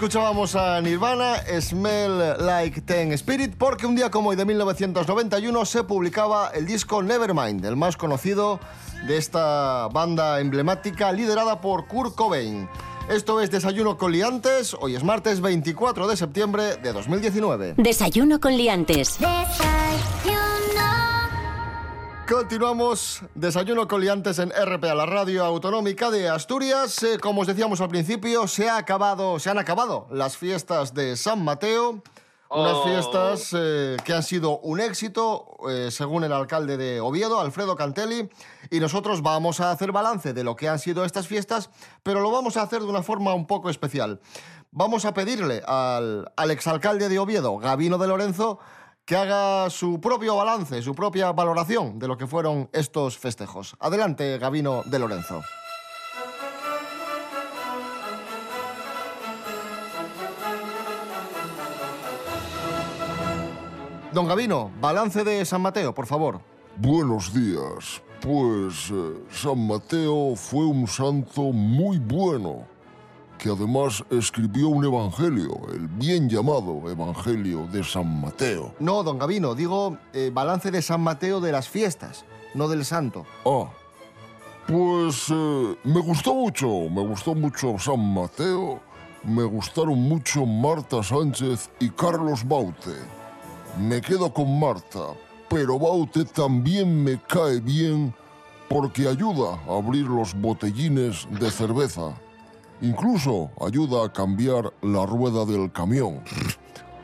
Escuchábamos 0.00 0.54
a 0.56 0.80
Nirvana, 0.80 1.42
Smell 1.60 2.38
Like 2.38 2.80
Teen 2.80 3.12
Spirit, 3.12 3.54
porque 3.58 3.84
un 3.84 3.94
día 3.94 4.10
como 4.10 4.30
hoy 4.30 4.36
de 4.36 4.46
1991 4.46 5.66
se 5.66 5.84
publicaba 5.84 6.52
el 6.54 6.64
disco 6.64 7.02
Nevermind, 7.02 7.62
el 7.66 7.76
más 7.76 7.98
conocido 7.98 8.60
de 9.06 9.18
esta 9.18 9.88
banda 9.88 10.40
emblemática 10.40 11.12
liderada 11.12 11.60
por 11.60 11.86
Kurt 11.86 12.14
Cobain. 12.14 12.66
Esto 13.10 13.42
es 13.42 13.50
Desayuno 13.50 13.98
con 13.98 14.12
Liantes, 14.12 14.74
hoy 14.80 14.96
es 14.96 15.04
martes 15.04 15.42
24 15.42 16.08
de 16.08 16.16
septiembre 16.16 16.76
de 16.78 16.94
2019. 16.94 17.74
Desayuno 17.76 18.40
con 18.40 18.56
liantes. 18.56 19.18
Continuamos, 22.30 23.22
desayuno 23.34 23.88
con 23.88 24.00
liantes 24.00 24.38
en 24.38 24.50
RPA, 24.50 24.94
la 24.94 25.04
radio 25.04 25.44
autonómica 25.44 26.12
de 26.12 26.28
Asturias. 26.28 27.02
Eh, 27.02 27.18
como 27.18 27.40
os 27.40 27.48
decíamos 27.48 27.80
al 27.80 27.88
principio, 27.88 28.46
se, 28.46 28.70
ha 28.70 28.76
acabado, 28.76 29.40
se 29.40 29.50
han 29.50 29.58
acabado 29.58 30.06
las 30.12 30.36
fiestas 30.36 30.94
de 30.94 31.16
San 31.16 31.42
Mateo. 31.42 32.04
Unas 32.48 32.74
Oh. 32.74 32.84
fiestas 32.84 33.50
eh, 33.52 33.96
que 34.04 34.12
han 34.12 34.22
sido 34.22 34.60
un 34.60 34.78
éxito, 34.78 35.56
eh, 35.68 35.88
según 35.90 36.22
el 36.22 36.32
alcalde 36.32 36.76
de 36.76 37.00
Oviedo, 37.00 37.40
Alfredo 37.40 37.74
Cantelli. 37.74 38.30
Y 38.70 38.78
nosotros 38.78 39.22
vamos 39.22 39.58
a 39.58 39.72
hacer 39.72 39.90
balance 39.90 40.32
de 40.32 40.44
lo 40.44 40.54
que 40.54 40.68
han 40.68 40.78
sido 40.78 41.04
estas 41.04 41.26
fiestas, 41.26 41.70
pero 42.04 42.20
lo 42.20 42.30
vamos 42.30 42.56
a 42.56 42.62
hacer 42.62 42.80
de 42.80 42.86
una 42.86 43.02
forma 43.02 43.34
un 43.34 43.48
poco 43.48 43.70
especial. 43.70 44.20
Vamos 44.70 45.04
a 45.04 45.14
pedirle 45.14 45.62
al, 45.66 46.30
al 46.36 46.50
exalcalde 46.52 47.08
de 47.08 47.18
Oviedo, 47.18 47.58
Gabino 47.58 47.98
de 47.98 48.06
Lorenzo, 48.06 48.60
que 49.04 49.16
haga 49.16 49.68
su 49.70 50.00
propio 50.00 50.36
balance, 50.36 50.82
su 50.82 50.94
propia 50.94 51.32
valoración 51.32 51.98
de 51.98 52.08
lo 52.08 52.16
que 52.16 52.26
fueron 52.26 52.68
estos 52.72 53.18
festejos. 53.18 53.76
Adelante, 53.80 54.38
Gabino 54.38 54.82
de 54.86 54.98
Lorenzo. 54.98 55.42
Don 64.12 64.26
Gabino, 64.26 64.72
balance 64.80 65.22
de 65.22 65.44
San 65.44 65.62
Mateo, 65.62 65.94
por 65.94 66.06
favor. 66.06 66.40
Buenos 66.76 67.32
días. 67.32 68.02
Pues 68.20 68.90
eh, 68.90 69.24
San 69.30 69.66
Mateo 69.66 70.34
fue 70.34 70.64
un 70.66 70.86
santo 70.86 71.52
muy 71.52 71.98
bueno, 71.98 72.66
que 73.40 73.48
además 73.48 74.04
escribió 74.10 74.68
un 74.68 74.84
evangelio, 74.84 75.58
el 75.72 75.88
bien 75.88 76.28
llamado 76.28 76.90
Evangelio 76.90 77.66
de 77.72 77.82
San 77.82 78.20
Mateo. 78.20 78.74
No, 78.78 79.02
don 79.02 79.18
Gabino, 79.18 79.54
digo 79.54 79.96
eh, 80.12 80.30
balance 80.32 80.70
de 80.70 80.82
San 80.82 81.00
Mateo 81.00 81.40
de 81.40 81.50
las 81.50 81.66
fiestas, 81.66 82.26
no 82.52 82.68
del 82.68 82.84
santo. 82.84 83.24
Ah, 83.46 83.70
pues 84.66 85.30
eh, 85.30 85.76
me 85.84 86.00
gustó 86.00 86.34
mucho, 86.34 86.68
me 86.90 87.00
gustó 87.06 87.34
mucho 87.34 87.78
San 87.78 88.12
Mateo, 88.12 88.78
me 89.24 89.44
gustaron 89.44 89.98
mucho 89.98 90.44
Marta 90.44 91.02
Sánchez 91.02 91.70
y 91.80 91.88
Carlos 91.88 92.46
Baute. 92.46 92.94
Me 93.78 94.02
quedo 94.02 94.34
con 94.34 94.60
Marta, 94.60 95.14
pero 95.48 95.78
Baute 95.78 96.26
también 96.26 97.02
me 97.02 97.18
cae 97.22 97.58
bien 97.60 98.14
porque 98.68 99.08
ayuda 99.08 99.58
a 99.66 99.78
abrir 99.78 100.04
los 100.04 100.34
botellines 100.34 101.26
de 101.40 101.50
cerveza. 101.50 102.14
Incluso 102.82 103.50
ayuda 103.60 104.06
a 104.06 104.12
cambiar 104.12 104.72
la 104.80 105.04
rueda 105.04 105.44
del 105.44 105.70
camión, 105.70 106.22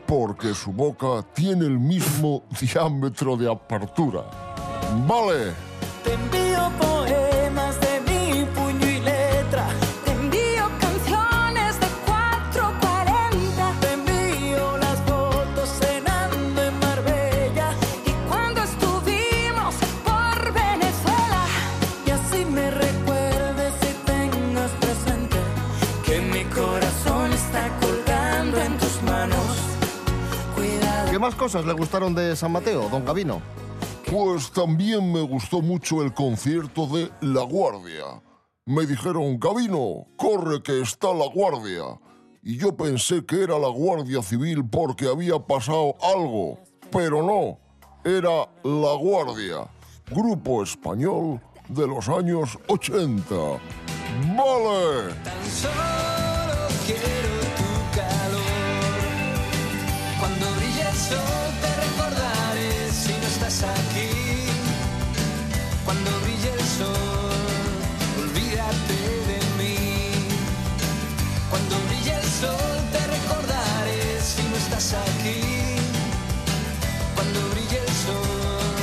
porque 0.07 0.55
su 0.55 0.73
boca 0.73 1.23
tiene 1.35 1.67
el 1.67 1.79
mismo 1.79 2.43
diámetro 2.61 3.37
de 3.37 3.51
apertura. 3.51 4.25
Vale. 5.07 5.53
Te 6.03 6.15
envío 6.15 6.71
poemas 6.81 7.79
de 7.81 8.01
mi 8.09 8.45
puño 8.47 8.87
y 8.89 9.01
letra. 9.01 9.67
Te 10.05 10.13
envío 10.13 10.65
canciones 10.81 11.79
de 11.81 11.87
440 12.07 13.73
Te 13.81 13.93
envío 13.93 14.79
las 14.79 14.99
fotos 15.01 15.69
cenando 15.69 16.63
en 16.63 16.79
Marbella. 16.79 17.73
y 18.07 18.11
cuando 18.29 18.63
estuvimos 18.63 19.75
por 20.05 20.53
Venezuela. 20.55 21.45
Y 22.07 22.11
así 22.11 22.45
me 22.47 22.71
más 31.27 31.35
cosas 31.35 31.67
le 31.67 31.73
gustaron 31.73 32.15
de 32.15 32.37
San 32.37 32.53
Mateo, 32.53 32.89
don 32.89 33.05
Gabino? 33.05 33.43
Pues 34.09 34.53
también 34.53 35.13
me 35.13 35.23
gustó 35.23 35.61
mucho 35.61 36.01
el 36.05 36.15
concierto 36.15 36.87
de 36.87 37.11
La 37.21 37.43
Guardia. 37.43 38.23
Me 38.65 38.87
dijeron, 38.87 39.37
Gabino, 39.41 40.07
corre 40.17 40.63
que 40.63 40.81
está 40.81 41.13
La 41.13 41.27
Guardia. 41.27 41.83
Y 42.45 42.59
yo 42.59 42.77
pensé 42.77 43.27
que 43.27 43.43
era 43.43 43.59
la 43.59 43.71
Guardia 43.71 44.23
Civil 44.23 44.65
porque 44.71 45.09
había 45.09 45.41
pasado 45.41 45.97
algo. 46.01 46.61
Pero 46.93 47.25
no, 47.25 47.59
era 48.05 48.49
La 48.63 48.95
Guardia, 48.95 49.69
grupo 50.09 50.63
español 50.63 51.41
de 51.69 51.89
los 51.89 52.09
años 52.09 52.57
80. 52.69 53.35
¡Vale! 54.37 56.26
Aquí. 63.63 64.09
Cuando 65.85 66.11
brille 66.21 66.53
el 66.53 66.61
sol, 66.61 67.41
olvídate 68.21 68.99
de 69.31 69.39
mí. 69.59 70.11
Cuando 71.51 71.77
brille 71.87 72.15
el 72.15 72.25
sol 72.25 72.77
te 72.93 72.99
recordaré 73.07 74.21
si 74.21 74.43
no 74.43 74.57
estás 74.57 74.95
aquí. 74.95 75.41
Cuando 77.15 77.41
brille 77.51 77.79
el 77.79 77.93
sol, 78.05 78.75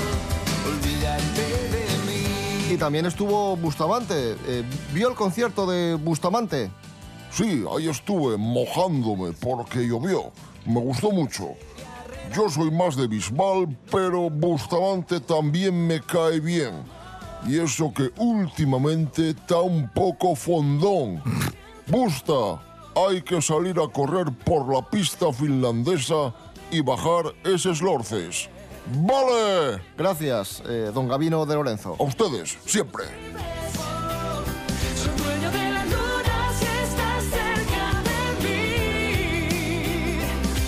olvídate 0.74 1.46
de 1.76 1.86
mí. 2.08 2.74
Y 2.74 2.78
también 2.78 3.06
estuvo 3.06 3.56
Bustamante. 3.58 4.36
Eh, 4.48 4.64
¿Vio 4.94 5.10
el 5.10 5.16
concierto 5.16 5.68
de 5.68 5.96
Bustamante? 5.96 6.72
Sí, 7.32 7.64
ahí 7.76 7.90
estuve 7.90 8.38
mojándome 8.38 9.34
porque 9.34 9.88
llovió. 9.88 10.32
Me 10.66 10.80
gustó 10.80 11.12
mucho. 11.12 11.56
Yo 12.36 12.50
soy 12.50 12.72
más 12.72 12.96
de 12.96 13.08
Bisbal, 13.08 13.78
pero 13.92 14.30
Bustamante 14.30 15.20
también 15.20 15.88
me 15.88 16.02
cae 16.02 16.40
bien. 16.40 16.84
Y 17.48 17.60
eso 17.60 17.94
que 17.94 18.10
últimamente 18.18 19.32
está 19.32 19.60
un 19.60 19.90
poco 19.90 20.36
fondón. 20.36 21.22
Busta, 21.88 22.62
hay 22.96 23.22
que 23.22 23.42
salir 23.42 23.78
a 23.80 23.88
correr 23.88 24.32
por 24.46 24.74
la 24.74 24.82
pista 24.90 25.32
finlandesa 25.34 26.34
y 26.72 26.82
bajar 26.82 27.34
esos 27.44 27.82
lorces. 27.82 28.50
¡Vale! 28.86 29.82
Gracias, 29.98 30.64
eh, 30.68 30.92
don 30.94 31.08
Gabino 31.08 31.46
de 31.46 31.56
Lorenzo. 31.56 31.96
A 32.00 32.04
ustedes, 32.04 32.58
siempre. 32.66 33.04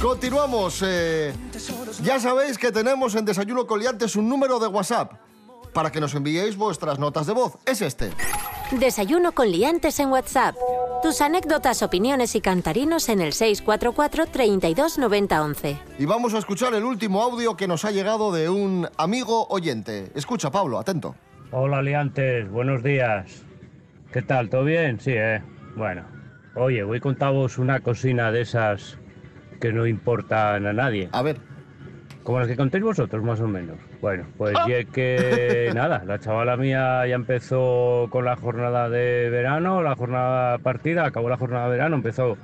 Continuamos. 0.05 0.83
eh, 0.85 1.33
ya 2.03 2.19
sabéis 2.19 2.59
que 2.59 2.71
tenemos 2.71 3.15
en 3.15 3.25
Desayuno 3.25 3.65
Coliantes 3.65 4.15
un 4.15 4.29
número 4.29 4.59
de 4.59 4.67
WhatsApp 4.67 5.13
para 5.73 5.91
que 5.91 5.99
nos 5.99 6.13
enviéis 6.13 6.55
vuestras 6.57 6.99
notas 6.99 7.25
de 7.25 7.33
voz. 7.33 7.57
Es 7.65 7.81
este. 7.81 8.11
Desayuno 8.69 9.31
con 9.31 9.49
liantes 9.49 9.99
en 9.99 10.09
WhatsApp. 10.09 10.53
Tus 11.01 11.21
anécdotas, 11.21 11.81
opiniones 11.81 12.35
y 12.35 12.41
cantarinos 12.41 13.09
en 13.09 13.19
el 13.19 13.33
644 13.33 14.27
32 14.27 14.99
90 14.99 15.43
11. 15.43 15.79
Y 15.97 16.05
vamos 16.05 16.35
a 16.35 16.37
escuchar 16.37 16.75
el 16.75 16.83
último 16.83 17.23
audio 17.23 17.57
que 17.57 17.67
nos 17.67 17.83
ha 17.83 17.89
llegado 17.89 18.31
de 18.31 18.47
un 18.47 18.87
amigo 18.97 19.47
oyente. 19.47 20.11
Escucha, 20.13 20.51
Pablo, 20.51 20.77
atento. 20.77 21.15
Hola, 21.49 21.81
Liantes, 21.81 22.47
buenos 22.51 22.83
días. 22.83 23.43
¿Qué 24.13 24.21
tal? 24.21 24.51
¿Todo 24.51 24.65
bien? 24.65 24.99
Sí, 24.99 25.13
¿eh? 25.15 25.41
Bueno. 25.75 26.05
Oye, 26.53 26.83
voy 26.83 26.99
a 26.99 27.01
contaros 27.01 27.57
una 27.57 27.79
cocina 27.79 28.31
de 28.31 28.41
esas 28.41 28.99
que 29.59 29.73
no 29.73 29.87
importan 29.87 30.65
a 30.65 30.73
nadie. 30.73 31.09
A 31.11 31.21
ver. 31.21 31.37
Como 32.23 32.39
las 32.39 32.47
que 32.47 32.55
contéis 32.55 32.83
vosotros, 32.83 33.23
más 33.23 33.39
o 33.39 33.47
menos. 33.47 33.77
Bueno, 34.01 34.25
pues 34.37 34.55
ya 34.67 34.83
que 34.83 35.69
nada, 35.75 36.03
la 36.05 36.19
chavala 36.19 36.57
mía 36.57 37.05
ya 37.05 37.13
empezó 37.13 38.07
con 38.09 38.25
la 38.25 38.35
jornada 38.35 38.89
de 38.89 39.29
verano, 39.29 39.83
la 39.83 39.95
jornada 39.95 40.57
partida, 40.57 41.05
acabó 41.05 41.29
la 41.29 41.37
jornada 41.37 41.65
de 41.65 41.71
verano, 41.71 41.95
empezó 41.95 42.35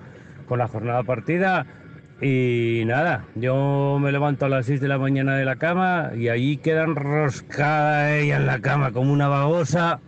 con 0.47 0.59
la 0.59 0.67
jornada 0.67 1.01
partida 1.01 1.65
y 2.21 2.83
nada, 2.85 3.25
yo 3.33 3.97
me 3.99 4.11
levanto 4.11 4.45
a 4.45 4.49
las 4.49 4.67
6 4.67 4.79
de 4.79 4.87
la 4.87 4.99
mañana 4.99 5.35
de 5.37 5.43
la 5.43 5.55
cama 5.55 6.11
y 6.15 6.29
allí 6.29 6.57
queda 6.57 6.83
enroscada 6.83 8.15
ella 8.15 8.35
en 8.35 8.45
la 8.45 8.59
cama 8.59 8.91
como 8.91 9.11
una 9.11 9.27
babosa. 9.27 9.99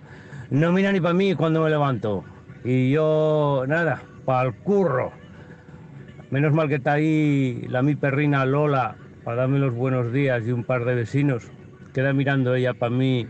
No 0.52 0.72
mira 0.72 0.92
ni 0.92 1.02
para 1.02 1.16
mí 1.16 1.34
cuando 1.34 1.64
me 1.64 1.72
levanto. 1.72 2.24
Y 2.64 2.92
yo, 2.92 3.64
nada, 3.68 4.04
para 4.26 4.50
el 4.50 4.54
curro. 4.54 5.12
Menos 6.34 6.52
mal 6.52 6.68
que 6.68 6.76
está 6.78 6.94
ahí 6.94 7.64
la 7.70 7.84
mi 7.84 7.96
perrina 7.96 8.44
Lola 8.44 8.96
para 9.24 9.42
darme 9.42 9.60
los 9.60 9.72
buenos 9.72 10.12
días 10.12 10.42
y 10.48 10.52
un 10.52 10.64
par 10.64 10.84
de 10.84 10.96
vecinos. 10.96 11.52
Queda 11.94 12.12
mirando 12.12 12.56
ella 12.56 12.74
para 12.74 12.90
mí 12.90 13.28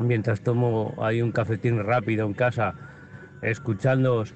mientras 0.00 0.40
tomo 0.40 0.96
ahí 1.00 1.22
un 1.22 1.30
cafetín 1.30 1.78
rápido 1.78 2.26
en 2.26 2.34
casa, 2.34 2.74
escuchándoos. 3.40 4.34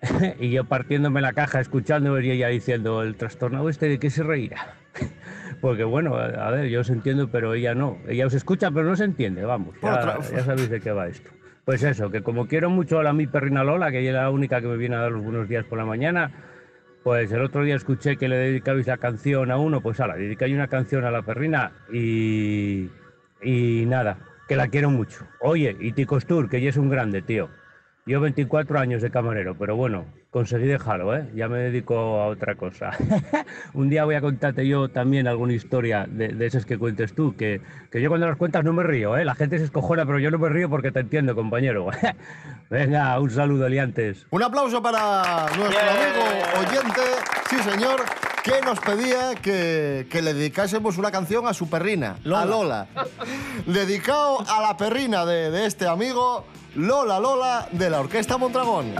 y 0.40 0.52
yo 0.52 0.64
partiéndome 0.64 1.20
la 1.20 1.34
caja, 1.34 1.60
escuchando 1.60 2.18
y 2.18 2.30
ella 2.30 2.48
diciendo, 2.48 3.02
el 3.02 3.14
trastornado 3.16 3.68
este 3.68 3.90
de 3.90 3.98
qué 3.98 4.08
se 4.08 4.22
reirá. 4.22 4.76
Porque 5.60 5.84
bueno, 5.84 6.16
a 6.16 6.50
ver, 6.50 6.70
yo 6.70 6.80
os 6.80 6.88
entiendo, 6.88 7.28
pero 7.30 7.52
ella 7.52 7.74
no. 7.74 7.98
Ella 8.08 8.26
os 8.26 8.32
escucha, 8.32 8.70
pero 8.70 8.88
no 8.88 8.96
se 8.96 9.04
entiende, 9.04 9.44
vamos. 9.44 9.76
Ya, 9.82 10.18
ya 10.18 10.44
sabéis 10.44 10.70
de 10.70 10.80
qué 10.80 10.92
va 10.92 11.08
esto. 11.08 11.30
Pues 11.66 11.82
eso, 11.82 12.10
que 12.10 12.22
como 12.22 12.48
quiero 12.48 12.70
mucho 12.70 13.00
a 13.00 13.02
la 13.02 13.12
mi 13.12 13.26
perrina 13.26 13.64
Lola, 13.64 13.90
que 13.90 14.00
ella 14.00 14.12
es 14.12 14.16
la 14.16 14.30
única 14.30 14.62
que 14.62 14.66
me 14.66 14.78
viene 14.78 14.96
a 14.96 15.00
dar 15.00 15.12
los 15.12 15.22
buenos 15.22 15.46
días 15.46 15.66
por 15.66 15.76
la 15.76 15.84
mañana, 15.84 16.32
pues 17.02 17.32
el 17.32 17.42
otro 17.42 17.64
día 17.64 17.76
escuché 17.76 18.16
que 18.16 18.28
le 18.28 18.36
dedicabais 18.36 18.86
la 18.86 18.98
canción 18.98 19.50
a 19.50 19.56
uno, 19.56 19.80
pues 19.80 20.00
ala, 20.00 20.16
dedicáis 20.16 20.54
una 20.54 20.68
canción 20.68 21.04
a 21.04 21.10
la 21.10 21.22
perrina 21.22 21.72
y, 21.92 22.88
y 23.42 23.84
nada, 23.86 24.18
que 24.48 24.56
la 24.56 24.68
quiero 24.68 24.90
mucho. 24.90 25.26
Oye, 25.40 25.76
y 25.80 25.92
Ticostur, 25.92 26.48
que 26.48 26.60
ya 26.60 26.70
es 26.70 26.76
un 26.76 26.90
grande, 26.90 27.22
tío. 27.22 27.48
Yo 28.06 28.20
24 28.20 28.78
años 28.78 29.02
de 29.02 29.10
camarero, 29.10 29.56
pero 29.56 29.76
bueno, 29.76 30.06
conseguí 30.32 30.66
dejarlo, 30.66 31.14
¿eh? 31.14 31.28
Ya 31.34 31.46
me 31.46 31.58
dedico 31.58 31.94
a 31.94 32.28
otra 32.28 32.54
cosa. 32.54 32.90
un 33.74 33.90
día 33.90 34.06
voy 34.06 34.14
a 34.14 34.22
contarte 34.22 34.66
yo 34.66 34.88
también 34.88 35.28
alguna 35.28 35.52
historia 35.52 36.06
de, 36.08 36.28
de 36.28 36.46
esas 36.46 36.64
que 36.64 36.78
cuentes 36.78 37.14
tú, 37.14 37.36
que, 37.36 37.60
que 37.90 38.00
yo 38.00 38.08
cuando 38.08 38.26
las 38.26 38.38
cuentas 38.38 38.64
no 38.64 38.72
me 38.72 38.82
río, 38.82 39.14
¿eh? 39.18 39.26
La 39.26 39.34
gente 39.34 39.58
se 39.58 39.64
escojona, 39.64 40.06
pero 40.06 40.18
yo 40.18 40.30
no 40.30 40.38
me 40.38 40.48
río 40.48 40.70
porque 40.70 40.90
te 40.90 41.00
entiendo, 41.00 41.34
compañero. 41.34 41.88
Venga, 42.70 43.20
un 43.20 43.30
saludo, 43.30 43.68
liantes. 43.68 44.26
Un 44.30 44.42
aplauso 44.42 44.82
para 44.82 45.48
nuestro 45.54 45.68
Bien. 45.68 45.82
amigo 45.82 46.66
oyente, 46.66 47.02
sí 47.50 47.56
señor, 47.70 48.00
que 48.42 48.62
nos 48.64 48.80
pedía 48.80 49.34
que, 49.34 50.06
que 50.10 50.22
le 50.22 50.32
dedicásemos 50.32 50.96
una 50.96 51.10
canción 51.10 51.46
a 51.46 51.52
su 51.52 51.68
perrina, 51.68 52.16
a 52.24 52.46
Lola. 52.46 52.86
Dedicado 53.66 54.40
a 54.48 54.62
la 54.62 54.78
perrina 54.78 55.26
de, 55.26 55.50
de 55.50 55.66
este 55.66 55.86
amigo, 55.86 56.46
Lola 56.74 57.20
Lola, 57.20 57.68
de 57.70 57.90
la 57.90 58.00
Orquesta 58.00 58.38
Mondragón. 58.38 58.94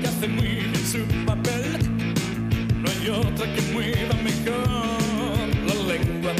Que 0.00 0.08
hace 0.08 0.28
muy 0.28 0.46
bien 0.46 0.74
su 0.86 1.04
papel. 1.26 1.78
No 2.82 2.88
hay 2.90 3.08
otra 3.10 3.46
que 3.54 3.60
mueva 3.72 4.14
mejor 4.22 5.48
la 5.66 5.74
lengua. 5.92 6.32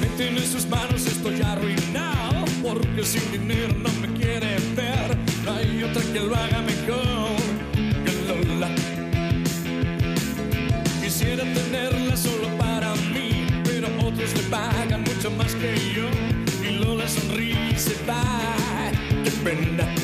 Me 0.00 0.06
tiene 0.16 0.38
en 0.38 0.46
sus 0.46 0.66
manos, 0.66 1.06
estoy 1.06 1.40
arruinado. 1.42 2.44
Porque 2.62 3.04
sin 3.04 3.30
dinero 3.32 3.74
no 3.78 3.90
me 4.00 4.12
quiere 4.18 4.56
ver. 4.74 5.16
No 5.44 5.52
hay 5.52 5.82
otra 5.82 6.02
que 6.12 6.20
lo 6.20 6.34
haga 6.34 6.62
mejor 6.62 7.36
que 8.04 8.12
Lola. 8.26 8.70
Quisiera 11.02 11.44
tenerla 11.44 12.16
solo 12.16 12.48
para 12.58 12.94
mí, 13.12 13.46
pero 13.64 13.88
otros 14.04 14.34
le 14.34 14.42
pagan 14.44 15.02
mucho 15.02 15.30
más 15.32 15.54
que 15.54 15.74
yo. 15.94 16.08
Y 16.68 16.78
Lola 16.78 17.06
sonríe 17.08 17.72
y 17.72 17.78
se 17.78 17.94
va. 18.08 18.22
¡Qué 19.22 19.30
pena! 19.44 19.95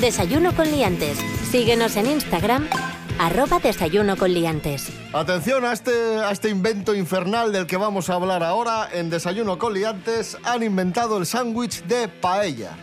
Desayuno 0.00 0.54
con 0.54 0.70
liantes. 0.70 1.18
Síguenos 1.50 1.96
en 1.96 2.06
Instagram, 2.06 2.68
arroba 3.18 3.58
desayuno 3.58 4.16
con 4.16 4.32
liantes. 4.32 4.92
Atención 5.12 5.64
a 5.64 5.72
este, 5.72 5.90
a 5.90 6.30
este 6.30 6.50
invento 6.50 6.94
infernal 6.94 7.50
del 7.50 7.66
que 7.66 7.76
vamos 7.76 8.08
a 8.08 8.14
hablar 8.14 8.44
ahora. 8.44 8.88
En 8.92 9.10
Desayuno 9.10 9.58
con 9.58 9.74
Liantes 9.74 10.36
han 10.44 10.62
inventado 10.62 11.18
el 11.18 11.26
sándwich 11.26 11.82
de 11.84 12.06
paella. 12.06 12.76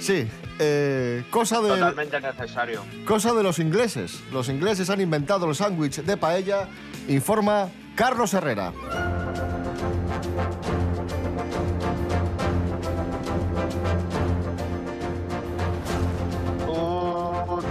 Sí, 0.00 0.28
eh, 0.60 1.24
cosa 1.30 1.60
de... 1.60 1.70
Totalmente 1.70 2.20
necesario. 2.20 2.84
Cosa 3.06 3.32
de 3.34 3.42
los 3.42 3.58
ingleses. 3.58 4.20
Los 4.30 4.48
ingleses 4.48 4.88
han 4.88 5.00
inventado 5.00 5.48
el 5.48 5.56
sándwich 5.56 6.02
de 6.02 6.16
paella, 6.16 6.68
informa 7.08 7.70
Carlos 7.96 8.34
Herrera. 8.34 8.72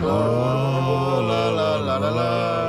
La, 0.02 2.00
la. 2.12 2.62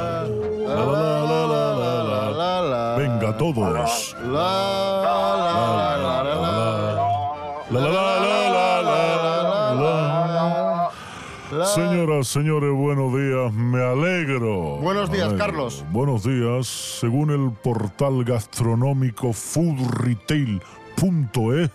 Señoras, 11.75 12.29
señores, 12.29 12.71
buenos 12.75 13.15
días. 13.15 13.53
Me 13.53 13.83
alegro. 13.83 14.77
Buenos 14.77 15.11
días, 15.11 15.29
alegro. 15.29 15.47
Carlos. 15.47 15.83
Buenos 15.91 16.25
días. 16.25 16.67
Según 16.67 17.31
el 17.31 17.51
portal 17.63 18.25
gastronómico 18.25 19.33
foodretail.es, 19.33 21.71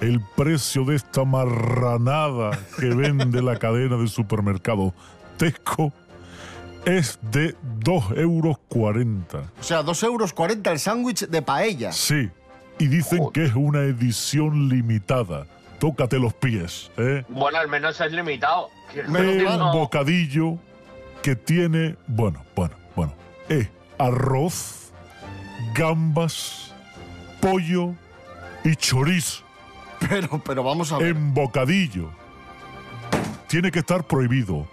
el 0.00 0.20
precio 0.36 0.84
de 0.84 0.96
esta 0.96 1.24
marranada 1.24 2.58
que 2.78 2.86
vende 2.86 3.42
la 3.42 3.58
cadena 3.58 3.96
de 3.96 4.06
supermercado 4.06 4.94
Tesco 5.36 5.92
es 6.84 7.18
de 7.22 7.56
2,40 7.80 8.18
euros. 8.18 8.58
O 9.60 9.62
sea, 9.62 9.82
2 9.82 10.02
euros 10.04 10.32
40 10.32 10.70
el 10.70 10.78
sándwich 10.78 11.26
de 11.26 11.42
paella. 11.42 11.92
Sí, 11.92 12.30
y 12.78 12.86
dicen 12.86 13.30
que 13.32 13.44
es 13.44 13.54
una 13.54 13.82
edición 13.82 14.68
limitada. 14.68 15.46
Tócate 15.78 16.18
los 16.18 16.34
pies, 16.34 16.90
¿eh? 16.96 17.24
Bueno, 17.28 17.58
al 17.58 17.68
menos 17.68 18.00
es 18.00 18.12
limitado. 18.12 18.68
Decir, 18.94 19.46
un 19.46 19.72
bocadillo 19.72 20.58
que 21.22 21.36
tiene, 21.36 21.96
bueno, 22.06 22.44
bueno, 22.56 22.74
bueno, 22.96 23.12
es 23.48 23.68
arroz, 23.98 24.92
gambas, 25.74 26.72
pollo 27.40 27.94
y 28.64 28.74
chorizo 28.76 29.47
Pero, 30.08 30.40
pero 30.44 30.62
vamos 30.62 30.92
a 30.92 30.98
ver. 30.98 31.08
en 31.08 31.34
bocadillo. 31.34 32.10
Tiene 33.48 33.70
que 33.70 33.80
estar 33.80 34.04
prohibido. 34.04 34.66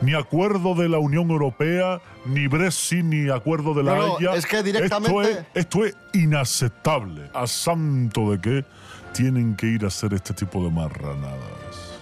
Ni 0.00 0.14
acuerdo 0.14 0.74
de 0.74 0.88
la 0.88 0.98
Unión 0.98 1.30
Europea, 1.30 2.00
ni 2.26 2.46
Brexit, 2.46 3.04
ni 3.04 3.30
acuerdo 3.30 3.74
de 3.74 3.82
la 3.84 3.94
No, 3.94 4.06
no, 4.06 4.16
Haya. 4.18 4.34
es 4.34 4.46
que 4.46 4.62
directamente- 4.62 5.20
Esto 5.20 5.30
es, 5.30 5.46
esto 5.54 5.84
es 5.84 5.96
inaceptable. 6.14 7.30
A 7.34 7.46
santo 7.46 8.30
de 8.32 8.40
que 8.40 8.64
tienen 9.12 9.54
que 9.56 9.66
ir 9.66 9.84
a 9.84 9.88
hacer 9.88 10.12
este 10.14 10.34
tipo 10.34 10.62
de 10.64 10.70
marranadas. 10.70 11.98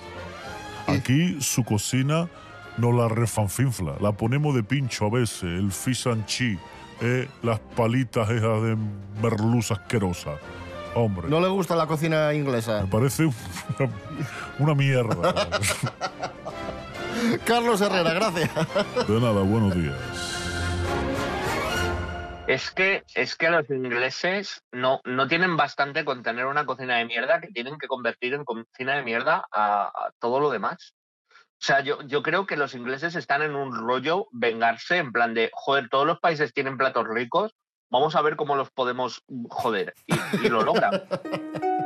Aquí 0.87 1.41
su 1.41 1.65
cocina 1.65 2.29
no 2.79 2.93
la 2.93 3.09
refanfinfla. 3.09 3.95
La 4.01 4.13
ponemos 4.13 4.55
de 4.55 4.63
pincho 4.63 5.07
a 5.07 5.11
veces. 5.11 5.43
El 5.45 5.71
fish 5.73 6.09
and 6.09 6.25
cheese, 6.27 6.59
eh, 7.01 7.29
las 7.43 7.59
palitas 7.61 8.31
esas 8.31 8.63
de 8.63 8.77
merluza 9.23 9.75
asquerosa. 9.75 10.31
Hombre. 10.95 11.29
No 11.29 11.41
le 11.41 11.49
gusta 11.49 11.75
la 11.77 11.87
cocina 11.87 12.35
inglesa. 12.35 12.83
Me 12.83 12.89
parece 12.89 13.27
una, 13.27 13.35
una 14.59 14.75
mierda. 14.75 15.35
Carlos 17.45 17.81
Herrera, 17.81 18.13
gracias. 18.13 18.51
De 19.09 19.21
nada, 19.21 19.43
buenos 19.43 19.75
días. 19.75 19.97
Es 22.47 22.71
que, 22.71 23.05
es 23.15 23.37
que 23.37 23.49
los 23.51 23.71
ingleses 23.71 24.63
no, 24.73 25.01
no 25.05 25.29
tienen 25.29 25.57
bastante 25.57 26.05
con 26.05 26.23
tener 26.23 26.47
una 26.47 26.67
cocina 26.67 26.97
de 26.97 27.07
mierda 27.07 27.41
que 27.41 27.49
tienen 27.49 27.79
que 27.79 27.87
convertir 27.87 28.35
en 28.35 28.45
cocina 28.45 28.97
de 28.97 29.03
mierda 29.03 29.47
a, 29.53 29.85
a 29.85 30.13
todo 30.19 30.41
lo 30.41 30.51
demás. 30.51 30.95
O 31.63 31.65
sea, 31.65 31.81
yo, 31.81 32.03
yo 32.03 32.23
creo 32.23 32.45
que 32.45 32.57
los 32.57 32.75
ingleses 32.75 33.15
están 33.15 33.41
en 33.43 33.55
un 33.55 33.75
rollo 33.75 34.27
vengarse, 34.33 34.99
en 34.99 35.13
plan 35.13 35.33
de, 35.33 35.51
joder, 35.53 35.89
todos 35.89 36.07
los 36.07 36.19
países 36.19 36.53
tienen 36.53 36.77
platos 36.77 37.07
ricos, 37.07 37.55
vamos 37.93 38.17
a 38.17 38.23
ver 38.23 38.35
cómo 38.35 38.57
los 38.57 38.71
podemos 38.71 39.23
joder. 39.49 39.95
Y, 40.07 40.15
y 40.47 40.49
lo 40.49 40.63
logran. 40.63 41.03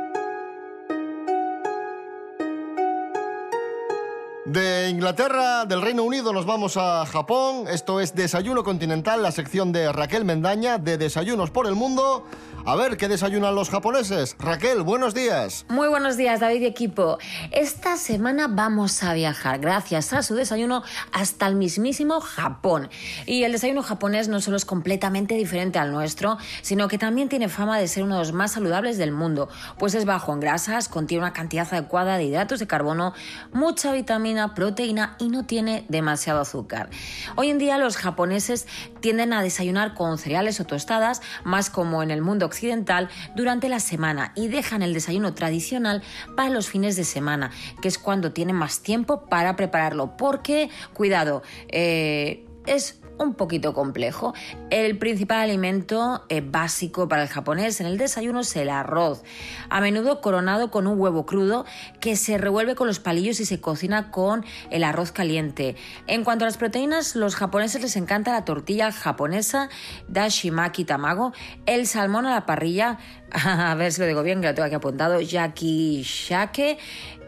De 4.47 4.87
Inglaterra, 4.87 5.65
del 5.65 5.81
Reino 5.81 6.03
Unido, 6.03 6.31
nos 6.31 6.45
vamos 6.45 6.77
a 6.77 7.05
Japón. 7.05 7.65
Esto 7.69 7.99
es 7.99 8.15
Desayuno 8.15 8.63
Continental, 8.63 9.21
la 9.21 9.33
sección 9.33 9.73
de 9.73 9.91
Raquel 9.91 10.23
Mendaña 10.23 10.77
de 10.77 10.97
Desayunos 10.97 11.51
por 11.51 11.67
el 11.67 11.75
Mundo. 11.75 12.25
A 12.65 12.75
ver, 12.75 12.97
¿qué 12.97 13.07
desayunan 13.07 13.55
los 13.55 13.69
japoneses? 13.69 14.35
Raquel, 14.39 14.83
buenos 14.83 15.13
días. 15.13 15.65
Muy 15.69 15.87
buenos 15.87 16.17
días, 16.17 16.41
David 16.41 16.61
y 16.61 16.65
equipo. 16.65 17.17
Esta 17.51 17.95
semana 17.95 18.47
vamos 18.49 19.03
a 19.03 19.13
viajar, 19.13 19.59
gracias 19.59 20.11
a 20.11 20.21
su 20.21 20.35
desayuno, 20.35 20.83
hasta 21.13 21.47
el 21.47 21.55
mismísimo 21.55 22.19
Japón. 22.19 22.89
Y 23.25 23.43
el 23.43 23.53
desayuno 23.53 23.83
japonés 23.83 24.27
no 24.27 24.41
solo 24.41 24.57
es 24.57 24.65
completamente 24.65 25.35
diferente 25.35 25.79
al 25.79 25.93
nuestro, 25.93 26.37
sino 26.61 26.89
que 26.89 26.97
también 26.97 27.29
tiene 27.29 27.47
fama 27.47 27.79
de 27.79 27.87
ser 27.87 28.03
uno 28.03 28.15
de 28.15 28.19
los 28.19 28.33
más 28.33 28.51
saludables 28.51 28.97
del 28.97 29.13
mundo, 29.13 29.47
pues 29.77 29.93
es 29.93 30.03
bajo 30.03 30.33
en 30.33 30.41
grasas, 30.41 30.89
contiene 30.89 31.23
una 31.23 31.31
cantidad 31.31 31.67
adecuada 31.71 32.17
de 32.17 32.25
hidratos 32.25 32.59
de 32.59 32.67
carbono, 32.67 33.13
mucha 33.53 33.93
vitamina, 33.93 34.36
proteína 34.53 35.15
y 35.19 35.29
no 35.29 35.45
tiene 35.45 35.85
demasiado 35.89 36.41
azúcar. 36.41 36.89
Hoy 37.35 37.49
en 37.49 37.57
día 37.57 37.77
los 37.77 37.97
japoneses 37.97 38.67
tienden 38.99 39.33
a 39.33 39.41
desayunar 39.41 39.93
con 39.93 40.17
cereales 40.17 40.59
o 40.59 40.65
tostadas, 40.65 41.21
más 41.43 41.69
como 41.69 42.03
en 42.03 42.11
el 42.11 42.21
mundo 42.21 42.45
occidental, 42.45 43.09
durante 43.35 43.69
la 43.69 43.79
semana 43.79 44.31
y 44.35 44.47
dejan 44.47 44.81
el 44.81 44.93
desayuno 44.93 45.33
tradicional 45.33 46.03
para 46.35 46.49
los 46.49 46.69
fines 46.69 46.95
de 46.95 47.03
semana, 47.03 47.51
que 47.81 47.87
es 47.87 47.97
cuando 47.97 48.31
tienen 48.31 48.55
más 48.55 48.81
tiempo 48.81 49.25
para 49.25 49.55
prepararlo. 49.55 50.17
Porque, 50.17 50.69
cuidado, 50.93 51.43
eh, 51.69 52.45
es 52.65 52.99
un 53.17 53.33
poquito 53.33 53.73
complejo. 53.73 54.33
El 54.69 54.97
principal 54.97 55.39
alimento 55.41 56.25
eh, 56.29 56.41
básico 56.41 57.07
para 57.07 57.23
el 57.23 57.27
japonés 57.27 57.79
en 57.81 57.87
el 57.87 57.97
desayuno 57.97 58.41
es 58.41 58.55
el 58.55 58.69
arroz, 58.69 59.23
a 59.69 59.81
menudo 59.81 60.21
coronado 60.21 60.71
con 60.71 60.87
un 60.87 60.99
huevo 60.99 61.25
crudo 61.25 61.65
que 61.99 62.15
se 62.15 62.37
revuelve 62.37 62.75
con 62.75 62.87
los 62.87 62.99
palillos 62.99 63.39
y 63.39 63.45
se 63.45 63.59
cocina 63.59 64.11
con 64.11 64.45
el 64.69 64.83
arroz 64.83 65.11
caliente. 65.11 65.75
En 66.07 66.23
cuanto 66.23 66.45
a 66.45 66.47
las 66.47 66.57
proteínas, 66.57 67.15
los 67.15 67.35
japoneses 67.35 67.81
les 67.81 67.95
encanta 67.95 68.31
la 68.33 68.45
tortilla 68.45 68.91
japonesa, 68.91 69.69
dashimaki 70.07 70.85
tamago, 70.85 71.33
el 71.65 71.87
salmón 71.87 72.25
a 72.25 72.31
la 72.31 72.45
parrilla, 72.45 72.97
a 73.31 73.75
ver 73.75 73.91
si 73.91 74.01
lo 74.01 74.07
digo 74.07 74.23
bien, 74.23 74.41
que 74.41 74.47
lo 74.47 74.53
tengo 74.53 74.65
aquí 74.65 74.75
apuntado, 74.75 75.19
yakishake, 75.21 76.77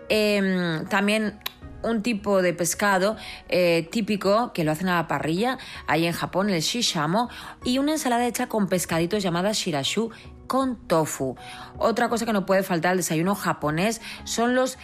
em, 0.09 0.85
también 0.87 1.39
un 1.83 2.01
tipo 2.01 2.41
de 2.41 2.53
pescado 2.53 3.15
eh, 3.47 3.87
típico 3.91 4.53
que 4.53 4.63
lo 4.63 4.71
hacen 4.71 4.87
a 4.89 4.95
la 4.95 5.07
parrilla, 5.07 5.57
ahí 5.87 6.05
en 6.05 6.13
Japón, 6.13 6.49
el 6.49 6.61
shishamo, 6.61 7.29
y 7.63 7.77
una 7.77 7.93
ensalada 7.93 8.27
hecha 8.27 8.47
con 8.47 8.67
pescaditos 8.67 9.23
llamada 9.23 9.51
shirashu 9.51 10.11
con 10.49 10.75
tofu. 10.87 11.37
Otra 11.77 12.09
cosa 12.09 12.25
que 12.25 12.33
no 12.33 12.45
puede 12.45 12.63
faltar 12.63 12.91
al 12.91 12.97
desayuno 12.97 13.35
japonés 13.35 14.01
son 14.25 14.55
los 14.55 14.79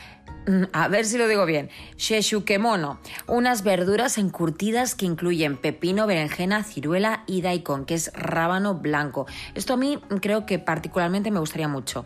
mm, 0.48 0.66
a 0.72 0.88
ver 0.88 1.06
si 1.06 1.18
lo 1.18 1.28
digo 1.28 1.46
bien, 1.48 1.70
sheshukemono, 1.98 3.00
unas 3.28 3.64
verduras 3.64 4.20
encurtidas 4.20 4.94
que 4.94 5.08
incluyen 5.08 5.58
pepino, 5.58 6.06
berenjena, 6.06 6.64
ciruela 6.64 7.24
y 7.26 7.42
daikon, 7.42 7.86
que 7.86 7.96
es 7.96 8.14
rábano 8.14 8.76
blanco. 8.76 9.26
Esto 9.56 9.74
a 9.74 9.78
mí 9.78 10.00
creo 10.22 10.46
que 10.46 10.60
particularmente 10.60 11.32
me 11.32 11.40
gustaría 11.40 11.68
mucho. 11.68 12.06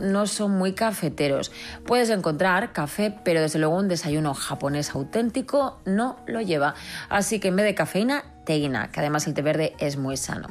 No 0.00 0.26
son 0.26 0.50
muy 0.52 0.72
cafeteros. 0.74 1.52
Puedes 1.86 2.10
encontrar 2.10 2.72
café, 2.72 3.14
pero 3.24 3.40
desde 3.40 3.60
luego 3.60 3.76
un 3.76 3.88
desayuno 3.88 4.34
japonés 4.34 4.90
auténtico 4.90 5.80
no 5.84 6.18
lo 6.26 6.40
lleva. 6.40 6.74
Así 7.08 7.38
que 7.38 7.48
en 7.48 7.56
vez 7.56 7.64
de 7.64 7.74
cafeína, 7.74 8.24
teína, 8.44 8.90
que 8.90 9.00
además 9.00 9.26
el 9.26 9.34
té 9.34 9.42
verde 9.42 9.74
es 9.78 9.96
muy 9.96 10.16
sano. 10.16 10.48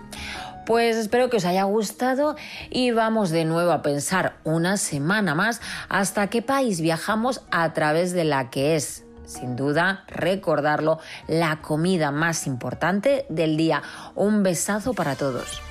Pues 0.67 0.97
espero 0.97 1.29
que 1.29 1.37
os 1.37 1.45
haya 1.45 1.63
gustado 1.63 2.35
y 2.69 2.91
vamos 2.91 3.29
de 3.29 3.45
nuevo 3.45 3.71
a 3.71 3.81
pensar 3.81 4.35
una 4.43 4.75
semana 4.75 5.33
más 5.33 5.61
hasta 5.87 6.27
qué 6.27 6.41
país 6.41 6.81
viajamos 6.81 7.41
a 7.51 7.71
través 7.71 8.11
de 8.11 8.25
la 8.25 8.49
que 8.49 8.75
es, 8.75 9.05
sin 9.25 9.55
duda, 9.55 10.03
recordarlo, 10.09 10.99
la 11.29 11.61
comida 11.61 12.11
más 12.11 12.47
importante 12.47 13.25
del 13.29 13.55
día. 13.55 13.81
Un 14.13 14.43
besazo 14.43 14.93
para 14.93 15.15
todos. 15.15 15.61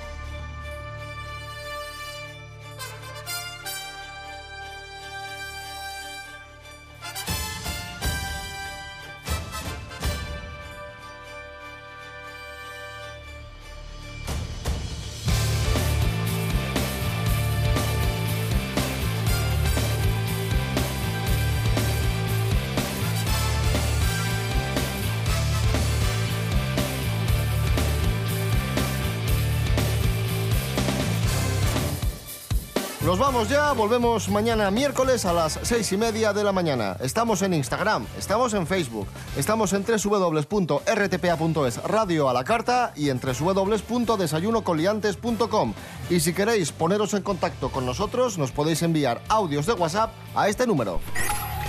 Ya, 33.44 33.72
volvemos 33.72 34.30
mañana 34.30 34.70
miércoles 34.70 35.26
a 35.26 35.32
las 35.32 35.58
seis 35.62 35.92
y 35.92 35.98
media 35.98 36.32
de 36.32 36.42
la 36.42 36.50
mañana. 36.52 36.96
Estamos 37.00 37.42
en 37.42 37.52
Instagram, 37.52 38.06
estamos 38.18 38.54
en 38.54 38.66
Facebook, 38.66 39.06
estamos 39.36 39.74
en 39.74 39.84
www.rtpa.es 39.84 41.82
Radio 41.84 42.30
a 42.30 42.32
la 42.32 42.44
Carta 42.44 42.94
y 42.96 43.10
en 43.10 43.20
www.desayunocoliantes.com. 43.20 45.74
Y 46.08 46.20
si 46.20 46.32
queréis 46.32 46.72
poneros 46.72 47.12
en 47.12 47.22
contacto 47.22 47.70
con 47.70 47.84
nosotros, 47.84 48.38
nos 48.38 48.52
podéis 48.52 48.80
enviar 48.82 49.20
audios 49.28 49.66
de 49.66 49.74
WhatsApp 49.74 50.12
a 50.34 50.48
este 50.48 50.66
número. 50.66 51.00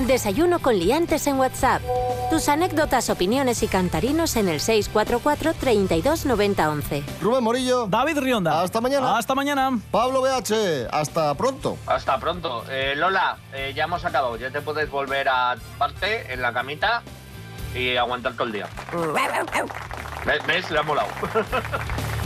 Desayuno 0.05 0.59
con 0.59 0.77
liantes 0.77 1.25
en 1.25 1.39
WhatsApp. 1.39 1.81
Tus 2.29 2.49
anécdotas, 2.49 3.09
opiniones 3.09 3.63
y 3.63 3.67
cantarinos 3.67 4.35
en 4.35 4.47
el 4.47 4.59
644 4.59 5.53
32 5.55 6.25
90 6.25 6.69
11. 6.69 7.03
Rubén 7.21 7.43
Morillo. 7.43 7.87
David 7.87 8.19
Rionda. 8.19 8.61
Hasta 8.61 8.79
mañana. 8.79 9.17
Hasta 9.17 9.33
mañana. 9.33 9.79
Pablo 9.89 10.21
BH. 10.21 10.87
Hasta 10.91 11.33
pronto. 11.33 11.77
Hasta 11.87 12.19
pronto. 12.19 12.63
Eh, 12.69 12.93
Lola, 12.95 13.37
eh, 13.53 13.73
ya 13.75 13.85
hemos 13.85 14.05
acabado. 14.05 14.37
Ya 14.37 14.51
te 14.51 14.61
puedes 14.61 14.89
volver 14.91 15.29
a 15.29 15.55
parte 15.79 16.31
en 16.31 16.41
la 16.43 16.53
camita 16.53 17.01
y 17.73 17.95
aguantar 17.97 18.33
todo 18.33 18.43
el 18.45 18.53
día. 18.53 18.67
¿Ves? 20.25 20.45
¿Ves? 20.45 20.69
Le 20.69 20.79
ha 20.79 20.83
molado. 20.83 21.07